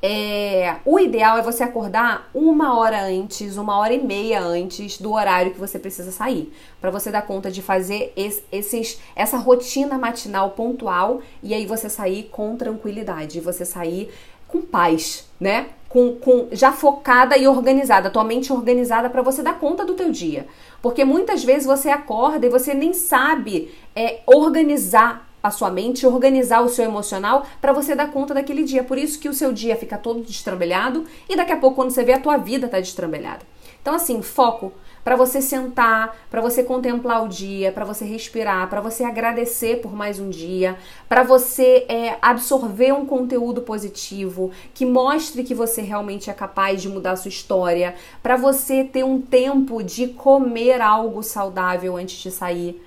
É, 0.03 0.77
o 0.83 0.99
ideal 0.99 1.37
é 1.37 1.43
você 1.43 1.63
acordar 1.63 2.27
uma 2.33 2.75
hora 2.75 3.03
antes, 3.03 3.55
uma 3.55 3.77
hora 3.77 3.93
e 3.93 4.03
meia 4.03 4.41
antes 4.41 4.97
do 4.97 5.13
horário 5.13 5.51
que 5.51 5.59
você 5.59 5.77
precisa 5.77 6.11
sair, 6.11 6.51
para 6.79 6.89
você 6.89 7.11
dar 7.11 7.21
conta 7.21 7.51
de 7.51 7.61
fazer 7.61 8.11
esses, 8.15 8.99
essa 9.15 9.37
rotina 9.37 9.99
matinal 9.99 10.51
pontual 10.51 11.21
e 11.43 11.53
aí 11.53 11.67
você 11.67 11.87
sair 11.87 12.29
com 12.31 12.55
tranquilidade, 12.55 13.39
você 13.39 13.63
sair 13.63 14.11
com 14.51 14.61
paz, 14.61 15.27
né? 15.39 15.67
Com, 15.87 16.15
com 16.15 16.47
já 16.51 16.71
focada 16.71 17.37
e 17.37 17.47
organizada, 17.47 18.09
tua 18.09 18.23
mente 18.23 18.51
organizada 18.53 19.09
para 19.09 19.21
você 19.21 19.41
dar 19.41 19.59
conta 19.59 19.83
do 19.83 19.93
teu 19.93 20.11
dia. 20.11 20.47
Porque 20.81 21.03
muitas 21.03 21.43
vezes 21.43 21.65
você 21.65 21.89
acorda 21.89 22.45
e 22.45 22.49
você 22.49 22.73
nem 22.73 22.93
sabe 22.93 23.73
é, 23.95 24.21
organizar 24.25 25.27
a 25.43 25.49
sua 25.49 25.71
mente, 25.71 26.05
organizar 26.05 26.61
o 26.61 26.69
seu 26.69 26.85
emocional 26.85 27.45
para 27.59 27.73
você 27.73 27.95
dar 27.95 28.11
conta 28.11 28.33
daquele 28.33 28.63
dia. 28.63 28.83
Por 28.83 28.97
isso 28.97 29.19
que 29.19 29.27
o 29.27 29.33
seu 29.33 29.51
dia 29.51 29.75
fica 29.75 29.97
todo 29.97 30.21
destrambelhado 30.21 31.05
e 31.27 31.35
daqui 31.35 31.51
a 31.51 31.57
pouco 31.57 31.77
quando 31.77 31.91
você 31.91 32.03
vê 32.03 32.13
a 32.13 32.19
tua 32.19 32.37
vida 32.37 32.67
tá 32.67 32.79
destrambelhada. 32.79 33.41
Então 33.81 33.95
assim, 33.95 34.21
foco 34.21 34.71
para 35.03 35.15
você 35.15 35.41
sentar, 35.41 36.15
para 36.29 36.41
você 36.41 36.63
contemplar 36.63 37.23
o 37.23 37.27
dia, 37.27 37.71
para 37.71 37.85
você 37.85 38.05
respirar, 38.05 38.69
para 38.69 38.81
você 38.81 39.03
agradecer 39.03 39.81
por 39.81 39.93
mais 39.93 40.19
um 40.19 40.29
dia, 40.29 40.77
para 41.09 41.23
você 41.23 41.85
é, 41.87 42.17
absorver 42.21 42.93
um 42.93 43.05
conteúdo 43.05 43.61
positivo 43.61 44.51
que 44.73 44.85
mostre 44.85 45.43
que 45.43 45.55
você 45.55 45.81
realmente 45.81 46.29
é 46.29 46.33
capaz 46.33 46.81
de 46.81 46.89
mudar 46.89 47.11
a 47.11 47.15
sua 47.15 47.29
história, 47.29 47.95
para 48.21 48.35
você 48.35 48.83
ter 48.83 49.03
um 49.03 49.21
tempo 49.21 49.81
de 49.83 50.07
comer 50.07 50.81
algo 50.81 51.23
saudável 51.23 51.97
antes 51.97 52.21
de 52.21 52.31
sair. 52.31 52.81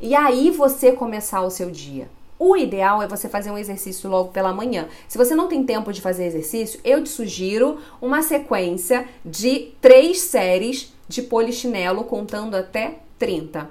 E 0.00 0.14
aí 0.14 0.50
você 0.50 0.92
começar 0.92 1.42
o 1.42 1.50
seu 1.50 1.70
dia. 1.70 2.08
O 2.38 2.56
ideal 2.56 3.02
é 3.02 3.06
você 3.06 3.28
fazer 3.28 3.50
um 3.50 3.58
exercício 3.58 4.08
logo 4.08 4.30
pela 4.30 4.50
manhã. 4.50 4.88
Se 5.06 5.18
você 5.18 5.34
não 5.34 5.46
tem 5.46 5.62
tempo 5.62 5.92
de 5.92 6.00
fazer 6.00 6.24
exercício, 6.24 6.80
eu 6.82 7.04
te 7.04 7.10
sugiro 7.10 7.78
uma 8.00 8.22
sequência 8.22 9.06
de 9.22 9.72
três 9.78 10.22
séries 10.22 10.90
de 11.10 11.22
polichinelo 11.22 12.04
contando 12.04 12.54
até 12.54 13.00
30. 13.18 13.68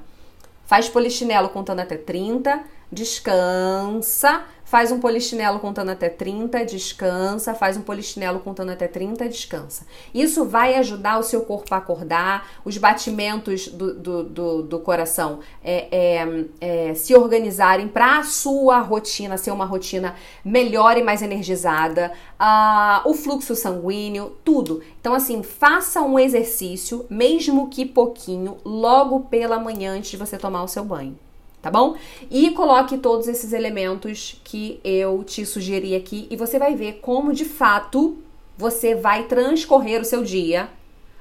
Faz 0.66 0.90
polichinelo 0.90 1.48
contando 1.48 1.80
até 1.80 1.96
30, 1.96 2.66
descansa, 2.92 4.44
faz 4.70 4.92
um 4.92 5.00
polichinelo 5.00 5.60
contando 5.60 5.90
até 5.90 6.10
30, 6.10 6.64
descansa, 6.64 7.56
faz 7.56 7.76
um 7.76 7.82
polichinelo 7.82 8.40
contando 8.40 8.70
até 8.70 8.88
30, 8.88 9.28
descansa. 9.28 9.84
Isso 10.14 10.46
vai 10.46 10.76
ajudar 10.76 11.18
o 11.18 11.24
seu 11.24 11.42
corpo 11.42 11.74
a 11.74 11.80
acordar, 11.80 12.48
os 12.64 12.78
batimentos 12.78 13.68
do, 13.68 13.96
do, 13.96 14.24
do, 14.24 14.62
do 14.62 14.80
coração 14.80 15.40
é, 15.64 15.88
é, 15.92 16.46
é, 16.62 16.94
se 16.94 17.16
organizarem 17.16 17.88
para 17.88 18.20
a 18.20 18.24
sua 18.24 18.80
rotina 18.80 19.38
ser 19.38 19.50
uma 19.50 19.66
rotina 19.66 20.14
melhor 20.46 20.98
e 20.98 21.04
mais 21.04 21.24
energizada, 21.24 22.12
uh, 22.40 23.10
o 23.10 23.16
fluxo 23.16 23.56
sanguíneo, 23.56 24.38
tudo. 24.46 24.84
Então, 25.02 25.16
assim, 25.16 25.42
faça 25.42 26.00
um 26.04 26.20
exercício, 26.20 27.08
mesmo 27.10 27.70
que 27.70 27.88
pouquinho, 27.88 28.58
logo 28.64 29.22
pela 29.22 29.58
manhã 29.60 29.94
antes 29.94 30.12
de 30.12 30.18
você 30.18 30.38
tomar 30.38 30.62
o 30.62 30.68
seu 30.68 30.86
banho 30.86 31.18
tá 31.62 31.70
bom? 31.70 31.96
E 32.30 32.52
coloque 32.52 32.98
todos 32.98 33.28
esses 33.28 33.54
elementos 33.54 34.40
que 34.44 34.80
eu 34.84 35.24
te 35.24 35.46
sugeri 35.46 35.96
aqui 35.96 36.28
e 36.30 36.36
você 36.36 36.58
vai 36.58 36.76
ver 36.76 37.00
como 37.02 37.34
de 37.34 37.46
fato 37.46 38.18
você 38.58 38.96
vai 38.96 39.24
transcorrer 39.24 40.02
o 40.02 40.06
seu 40.06 40.24
dia 40.24 40.70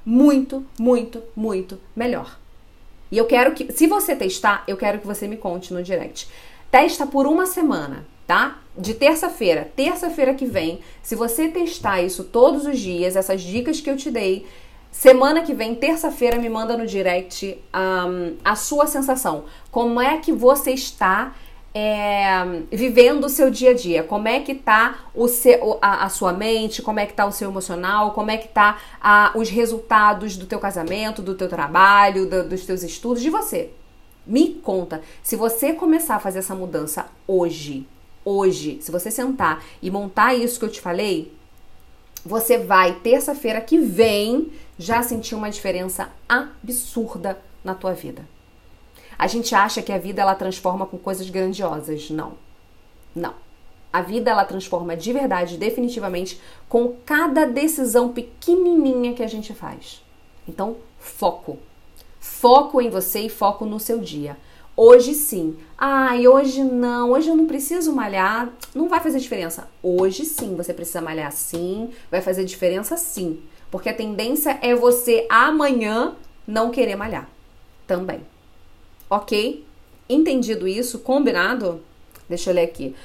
muito, 0.05 0.65
muito, 0.79 1.21
muito 1.35 1.79
melhor. 1.95 2.37
E 3.11 3.17
eu 3.17 3.25
quero 3.25 3.53
que, 3.53 3.71
se 3.71 3.87
você 3.87 4.15
testar, 4.15 4.63
eu 4.67 4.77
quero 4.77 4.99
que 4.99 5.07
você 5.07 5.27
me 5.27 5.37
conte 5.37 5.73
no 5.73 5.81
direct. 5.81 6.27
Testa 6.69 7.07
por 7.07 7.25
uma 7.25 7.45
semana, 7.45 8.05
tá? 8.27 8.59
De 8.77 8.93
terça-feira, 8.93 9.71
terça-feira 9.75 10.33
que 10.33 10.45
vem, 10.45 10.79
se 11.01 11.15
você 11.15 11.47
testar 11.47 12.01
isso 12.01 12.23
todos 12.23 12.65
os 12.65 12.79
dias, 12.79 13.15
essas 13.15 13.41
dicas 13.41 13.81
que 13.81 13.89
eu 13.89 13.97
te 13.97 14.11
dei, 14.11 14.45
Semana 14.91 15.43
que 15.43 15.53
vem, 15.53 15.75
terça-feira, 15.75 16.37
me 16.37 16.49
manda 16.49 16.75
no 16.75 16.85
direct 16.85 17.57
um, 17.73 18.35
a 18.43 18.55
sua 18.55 18.87
sensação. 18.87 19.45
Como 19.71 20.01
é 20.01 20.17
que 20.17 20.31
você 20.31 20.71
está 20.71 21.35
é, 21.73 22.63
vivendo 22.71 23.25
o 23.25 23.29
seu 23.29 23.51
dia 23.51 23.71
a 23.71 23.73
dia? 23.73 24.03
Como 24.03 24.27
é 24.27 24.39
que 24.39 24.55
tá 24.55 24.99
o 25.13 25.27
seu, 25.27 25.77
a, 25.81 26.05
a, 26.05 26.09
sua 26.09 26.33
mente? 26.33 26.81
Como 26.81 26.99
é 26.99 27.05
que 27.05 27.13
tá 27.13 27.25
o 27.25 27.31
seu 27.31 27.49
emocional? 27.49 28.11
Como 28.11 28.31
é 28.31 28.37
que 28.37 28.47
tá 28.47 28.79
a, 28.99 29.31
os 29.35 29.49
resultados 29.49 30.35
do 30.35 30.47
teu 30.47 30.59
casamento, 30.59 31.21
do 31.21 31.35
teu 31.35 31.47
trabalho, 31.47 32.27
do, 32.27 32.49
dos 32.49 32.65
teus 32.65 32.81
estudos, 32.81 33.21
de 33.21 33.29
você? 33.29 33.69
Me 34.25 34.55
conta. 34.55 35.01
Se 35.23 35.35
você 35.35 35.73
começar 35.73 36.15
a 36.15 36.19
fazer 36.19 36.39
essa 36.39 36.55
mudança 36.55 37.05
hoje, 37.27 37.87
hoje, 38.25 38.79
se 38.81 38.91
você 38.91 39.11
sentar 39.11 39.63
e 39.81 39.89
montar 39.89 40.33
isso 40.33 40.59
que 40.59 40.65
eu 40.65 40.69
te 40.69 40.81
falei, 40.81 41.31
você 42.25 42.57
vai 42.57 42.95
terça-feira 42.95 43.61
que 43.61 43.77
vem 43.77 44.51
já 44.79 45.03
sentir 45.03 45.35
uma 45.35 45.51
diferença 45.51 46.09
absurda 46.27 47.37
na 47.63 47.75
tua 47.75 47.93
vida. 47.93 48.25
A 49.17 49.27
gente 49.27 49.53
acha 49.53 49.81
que 49.81 49.91
a 49.91 49.97
vida 49.97 50.21
ela 50.21 50.33
transforma 50.33 50.85
com 50.85 50.97
coisas 50.97 51.29
grandiosas. 51.29 52.09
Não. 52.09 52.35
Não. 53.13 53.33
A 53.91 54.01
vida 54.01 54.31
ela 54.31 54.45
transforma 54.45 54.95
de 54.95 55.11
verdade, 55.11 55.57
definitivamente, 55.57 56.39
com 56.69 56.95
cada 57.05 57.45
decisão 57.45 58.13
pequenininha 58.13 59.13
que 59.13 59.21
a 59.21 59.27
gente 59.27 59.53
faz. 59.53 60.01
Então, 60.47 60.77
foco. 60.97 61.57
Foco 62.17 62.79
em 62.81 62.89
você 62.89 63.21
e 63.21 63.29
foco 63.29 63.65
no 63.65 63.79
seu 63.79 63.99
dia. 63.99 64.37
Hoje 64.77 65.13
sim. 65.13 65.57
Ai, 65.77 66.25
hoje 66.25 66.63
não. 66.63 67.11
Hoje 67.11 67.27
eu 67.27 67.35
não 67.35 67.45
preciso 67.45 67.91
malhar. 67.91 68.49
Não 68.73 68.87
vai 68.87 69.01
fazer 69.01 69.19
diferença. 69.19 69.67
Hoje 69.83 70.23
sim, 70.23 70.55
você 70.55 70.73
precisa 70.73 71.01
malhar 71.01 71.33
sim. 71.33 71.89
Vai 72.09 72.21
fazer 72.21 72.45
diferença 72.45 72.95
sim. 72.95 73.41
Porque 73.71 73.89
a 73.89 73.93
tendência 73.93 74.57
é 74.61 74.73
você 74.75 75.25
amanhã 75.29 76.15
não 76.47 76.71
querer 76.71 76.95
malhar 76.95 77.29
também. 77.85 78.21
Ok? 79.09 79.65
Entendido 80.07 80.67
isso? 80.67 80.99
Combinado? 80.99 81.81
Deixa 82.27 82.49
eu 82.49 82.55
ler 82.55 82.63
aqui. 82.63 82.95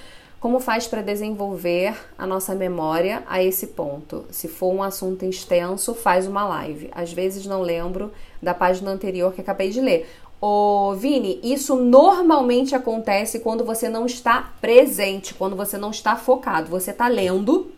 Como 0.45 0.61
faz 0.61 0.87
para 0.87 1.01
desenvolver 1.01 1.97
a 2.19 2.27
nossa 2.27 2.55
memória 2.55 3.23
a 3.27 3.43
esse 3.43 3.69
ponto? 3.69 4.27
Se 4.31 4.47
for 4.47 4.75
um 4.75 4.83
assunto 4.83 5.25
extenso, 5.25 5.95
faz 5.95 6.27
uma 6.27 6.47
live. 6.47 6.91
Às 6.93 7.13
vezes 7.13 7.47
não 7.47 7.63
lembro 7.63 8.13
da 8.43 8.53
página 8.53 8.91
anterior 8.91 9.33
que 9.33 9.41
acabei 9.41 9.71
de 9.71 9.81
ler. 9.81 10.07
Ô, 10.39 10.95
Vini, 10.95 11.41
isso 11.43 11.75
normalmente 11.77 12.75
acontece 12.75 13.41
quando 13.41 13.65
você 13.65 13.89
não 13.89 14.05
está 14.05 14.53
presente, 14.61 15.33
quando 15.33 15.57
você 15.57 15.79
não 15.79 15.91
está 15.91 16.15
focado. 16.15 16.69
Você 16.69 16.91
está 16.91 17.09
lendo, 17.09 17.73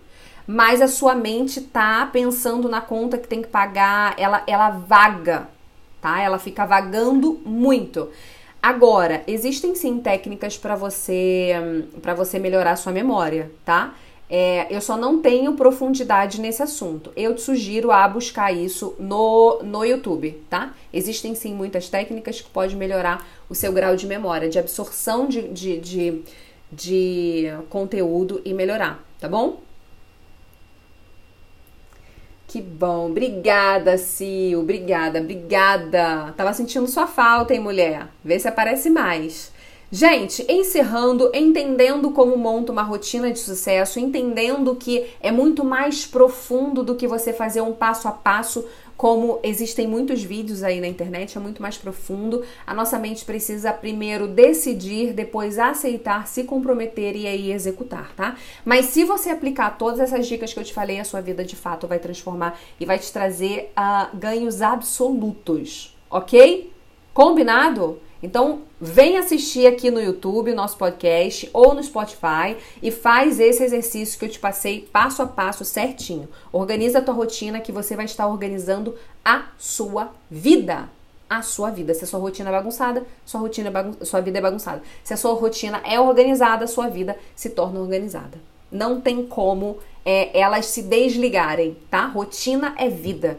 mas 0.47 0.81
a 0.81 0.89
sua 0.89 1.15
mente 1.15 1.61
tá 1.61 2.09
pensando 2.13 2.69
na 2.69 2.81
conta 2.81 3.19
que 3.19 3.27
tem 3.27 3.43
que 3.43 3.49
pagar, 3.49 4.15
ela, 4.19 4.43
ela 4.47 4.71
vaga, 4.71 5.49
tá? 6.01 6.21
Ela 6.21 6.39
fica 6.39 6.65
vagando 6.65 7.41
muito. 7.45 8.09
Agora, 8.63 9.23
existem 9.27 9.75
sim 9.75 10.01
técnicas 10.01 10.57
para 10.57 10.75
você 10.75 11.53
para 12.01 12.15
você 12.15 12.39
melhorar 12.39 12.73
a 12.73 12.77
sua 12.77 12.93
memória, 12.93 13.51
tá? 13.65 13.95
É, 14.29 14.67
eu 14.75 14.81
só 14.81 14.97
não 14.97 15.21
tenho 15.23 15.55
profundidade 15.55 16.41
nesse 16.41 16.63
assunto. 16.63 17.13
Eu 17.17 17.35
te 17.35 17.43
sugiro 17.43 17.93
a 17.93 18.09
buscar 18.09 18.53
isso 18.53 18.97
no, 18.99 19.63
no 19.63 19.85
YouTube, 19.85 20.43
tá? 20.51 20.75
Existem 20.93 21.35
sim 21.35 21.55
muitas 21.55 21.89
técnicas 21.89 22.41
que 22.41 22.51
podem 22.51 22.77
melhorar 22.77 23.25
o 23.49 23.55
seu 23.55 23.73
grau 23.73 23.95
de 23.95 24.07
memória, 24.07 24.49
de 24.49 24.59
absorção 24.59 25.29
de, 25.29 25.43
de, 25.49 25.79
de, 25.79 26.23
de 26.73 27.45
conteúdo 27.71 28.43
e 28.45 28.53
melhorar, 28.53 29.05
tá 29.21 29.29
bom? 29.29 29.61
Que 32.57 32.62
bom. 32.62 33.11
Obrigada, 33.11 33.99
Sil. 34.01 34.57
Obrigada, 34.61 35.21
obrigada. 35.21 36.33
Tava 36.38 36.55
sentindo 36.55 36.87
sua 36.87 37.07
falta, 37.07 37.53
hein, 37.53 37.61
mulher? 37.61 38.09
Vê 38.25 38.38
se 38.38 38.49
aparece 38.49 38.88
mais. 38.88 39.53
Gente, 39.92 40.42
encerrando, 40.49 41.31
entendendo 41.35 42.12
como 42.12 42.35
monta 42.38 42.73
uma 42.73 42.83
rotina 42.83 43.31
de 43.31 43.38
sucesso, 43.40 44.01
entendendo 44.01 44.75
que 44.75 45.05
é 45.21 45.31
muito 45.31 45.62
mais 45.62 46.07
profundo 46.07 46.83
do 46.83 46.95
que 46.95 47.07
você 47.07 47.31
fazer 47.31 47.61
um 47.61 47.75
passo 47.75 48.09
a 48.09 48.11
passo 48.11 48.64
como 48.97 49.39
existem 49.43 49.87
muitos 49.87 50.23
vídeos 50.23 50.63
aí 50.63 50.81
na 50.81 50.87
internet, 50.87 51.37
é 51.37 51.41
muito 51.41 51.61
mais 51.61 51.77
profundo. 51.77 52.43
A 52.67 52.73
nossa 52.73 52.99
mente 52.99 53.25
precisa 53.25 53.73
primeiro 53.73 54.27
decidir, 54.27 55.13
depois 55.13 55.59
aceitar, 55.59 56.27
se 56.27 56.45
comprometer 56.45 57.15
e 57.15 57.27
aí 57.27 57.53
executar, 57.53 58.13
tá? 58.15 58.37
Mas 58.65 58.87
se 58.87 59.05
você 59.05 59.31
aplicar 59.31 59.77
todas 59.77 60.01
essas 60.01 60.27
dicas 60.27 60.53
que 60.53 60.61
eu 60.61 60.65
te 60.65 60.73
falei, 60.73 60.99
a 60.99 61.05
sua 61.05 61.21
vida 61.21 61.45
de 61.45 61.57
fato 61.57 61.87
vai 61.87 61.99
transformar 61.99 62.59
e 62.81 62.87
vai 62.87 62.99
te 62.99 63.13
trazer 63.13 63.73
uh, 63.77 64.17
ganhos 64.17 64.63
absolutos, 64.63 65.95
ok? 66.11 66.73
Combinado? 67.13 68.01
Então, 68.22 68.62
vem 68.81 69.18
assistir 69.18 69.66
aqui 69.66 69.90
no 69.90 70.00
YouTube 70.00 70.55
nosso 70.55 70.76
podcast 70.76 71.48
ou 71.52 71.74
no 71.74 71.83
Spotify 71.83 72.57
e 72.83 72.90
faz 72.90 73.38
esse 73.38 73.62
exercício 73.62 74.18
que 74.18 74.24
eu 74.24 74.31
te 74.31 74.38
passei 74.38 74.88
passo 74.92 75.22
a 75.22 75.26
passo 75.26 75.64
certinho. 75.64 76.29
Organiza 76.52 76.98
a 76.98 77.02
tua 77.02 77.14
rotina 77.14 77.61
que 77.61 77.72
você 77.72 77.94
vai 77.94 78.07
estar 78.07 78.26
organizando 78.26 78.94
a 79.24 79.46
sua 79.59 80.12
vida. 80.31 80.88
A 81.29 81.42
sua 81.42 81.70
vida. 81.70 81.92
Se 81.92 82.05
a 82.05 82.07
sua 82.07 82.20
rotina 82.20 82.48
é 82.48 82.52
bagunçada, 82.52 83.05
sua 83.24 83.40
rotina 83.40 83.68
é 83.68 83.72
bagun 83.72 83.92
sua 84.02 84.20
vida 84.20 84.38
é 84.38 84.42
bagunçada. 84.42 84.83
Se 85.02 85.12
a 85.12 85.16
sua 85.16 85.35
rotina 85.35 85.83
é 85.85 86.00
organizada, 86.00 86.66
sua 86.66 86.88
vida 86.88 87.16
se 87.35 87.50
torna 87.50 87.81
organizada. 87.81 88.38
Não 88.70 89.00
tem 89.00 89.26
como 89.26 89.79
é, 90.05 90.38
elas 90.38 90.66
se 90.66 90.83
desligarem, 90.83 91.76
tá? 91.90 92.07
Rotina 92.07 92.74
é 92.79 92.88
vida. 92.88 93.38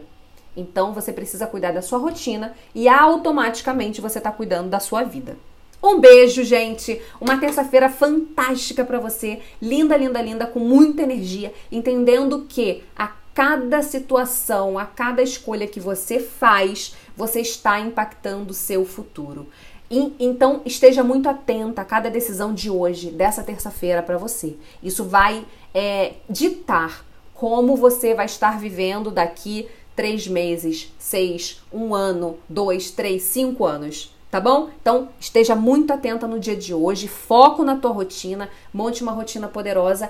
Então 0.58 0.92
você 0.92 1.12
precisa 1.12 1.46
cuidar 1.46 1.72
da 1.72 1.82
sua 1.82 1.98
rotina 1.98 2.52
e 2.74 2.88
automaticamente 2.88 4.00
você 4.00 4.18
está 4.18 4.32
cuidando 4.32 4.68
da 4.68 4.80
sua 4.80 5.04
vida. 5.04 5.36
Um 5.82 6.00
beijo, 6.00 6.42
gente. 6.42 7.00
Uma 7.20 7.38
terça-feira 7.38 7.88
fantástica 7.88 8.84
para 8.84 8.98
você. 8.98 9.40
Linda, 9.62 9.96
linda, 9.96 10.20
linda, 10.20 10.46
com 10.46 10.58
muita 10.58 11.02
energia, 11.02 11.52
entendendo 11.70 12.46
que 12.48 12.82
a 12.96 13.12
cada 13.32 13.82
situação, 13.82 14.76
a 14.76 14.84
cada 14.84 15.22
escolha 15.22 15.68
que 15.68 15.78
você 15.78 16.18
faz, 16.18 16.96
você 17.16 17.40
está 17.40 17.78
impactando 17.78 18.50
o 18.50 18.54
seu 18.54 18.84
futuro. 18.84 19.46
E, 19.88 20.12
então, 20.18 20.60
esteja 20.66 21.04
muito 21.04 21.28
atenta 21.28 21.82
a 21.82 21.84
cada 21.84 22.10
decisão 22.10 22.52
de 22.52 22.68
hoje, 22.68 23.10
dessa 23.10 23.44
terça-feira 23.44 24.02
para 24.02 24.18
você. 24.18 24.56
Isso 24.82 25.04
vai 25.04 25.46
é, 25.72 26.14
ditar 26.28 27.04
como 27.32 27.76
você 27.76 28.14
vai 28.14 28.26
estar 28.26 28.58
vivendo 28.58 29.12
daqui 29.12 29.68
três 29.98 30.28
meses, 30.28 30.92
seis, 30.96 31.60
um 31.72 31.92
ano, 31.92 32.38
dois, 32.48 32.92
três, 32.92 33.24
cinco 33.24 33.64
anos. 33.64 34.14
Tá 34.30 34.38
bom? 34.38 34.70
Então 34.80 35.08
esteja 35.18 35.56
muito 35.56 35.92
atenta 35.92 36.24
no 36.24 36.38
dia 36.38 36.54
de 36.54 36.72
hoje, 36.72 37.08
foco 37.08 37.64
na 37.64 37.74
tua 37.74 37.90
rotina, 37.90 38.48
monte 38.72 39.02
uma 39.02 39.10
rotina 39.10 39.48
poderosa 39.48 40.08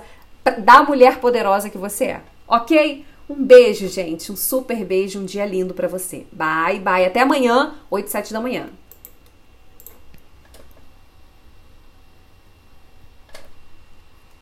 da 0.63 0.83
mulher 0.83 1.19
poderosa 1.19 1.71
que 1.71 1.77
você 1.77 2.05
é. 2.05 2.21
Ok? 2.47 3.03
Um 3.27 3.43
beijo, 3.43 3.87
gente. 3.87 4.31
Um 4.31 4.35
super 4.35 4.85
beijo, 4.85 5.19
um 5.19 5.25
dia 5.25 5.45
lindo 5.45 5.73
para 5.73 5.87
você. 5.87 6.27
Bye, 6.31 6.79
bye. 6.79 7.05
Até 7.05 7.21
amanhã, 7.21 7.73
8, 7.89 8.11
7 8.11 8.31
da 8.31 8.39
manhã. 8.39 8.69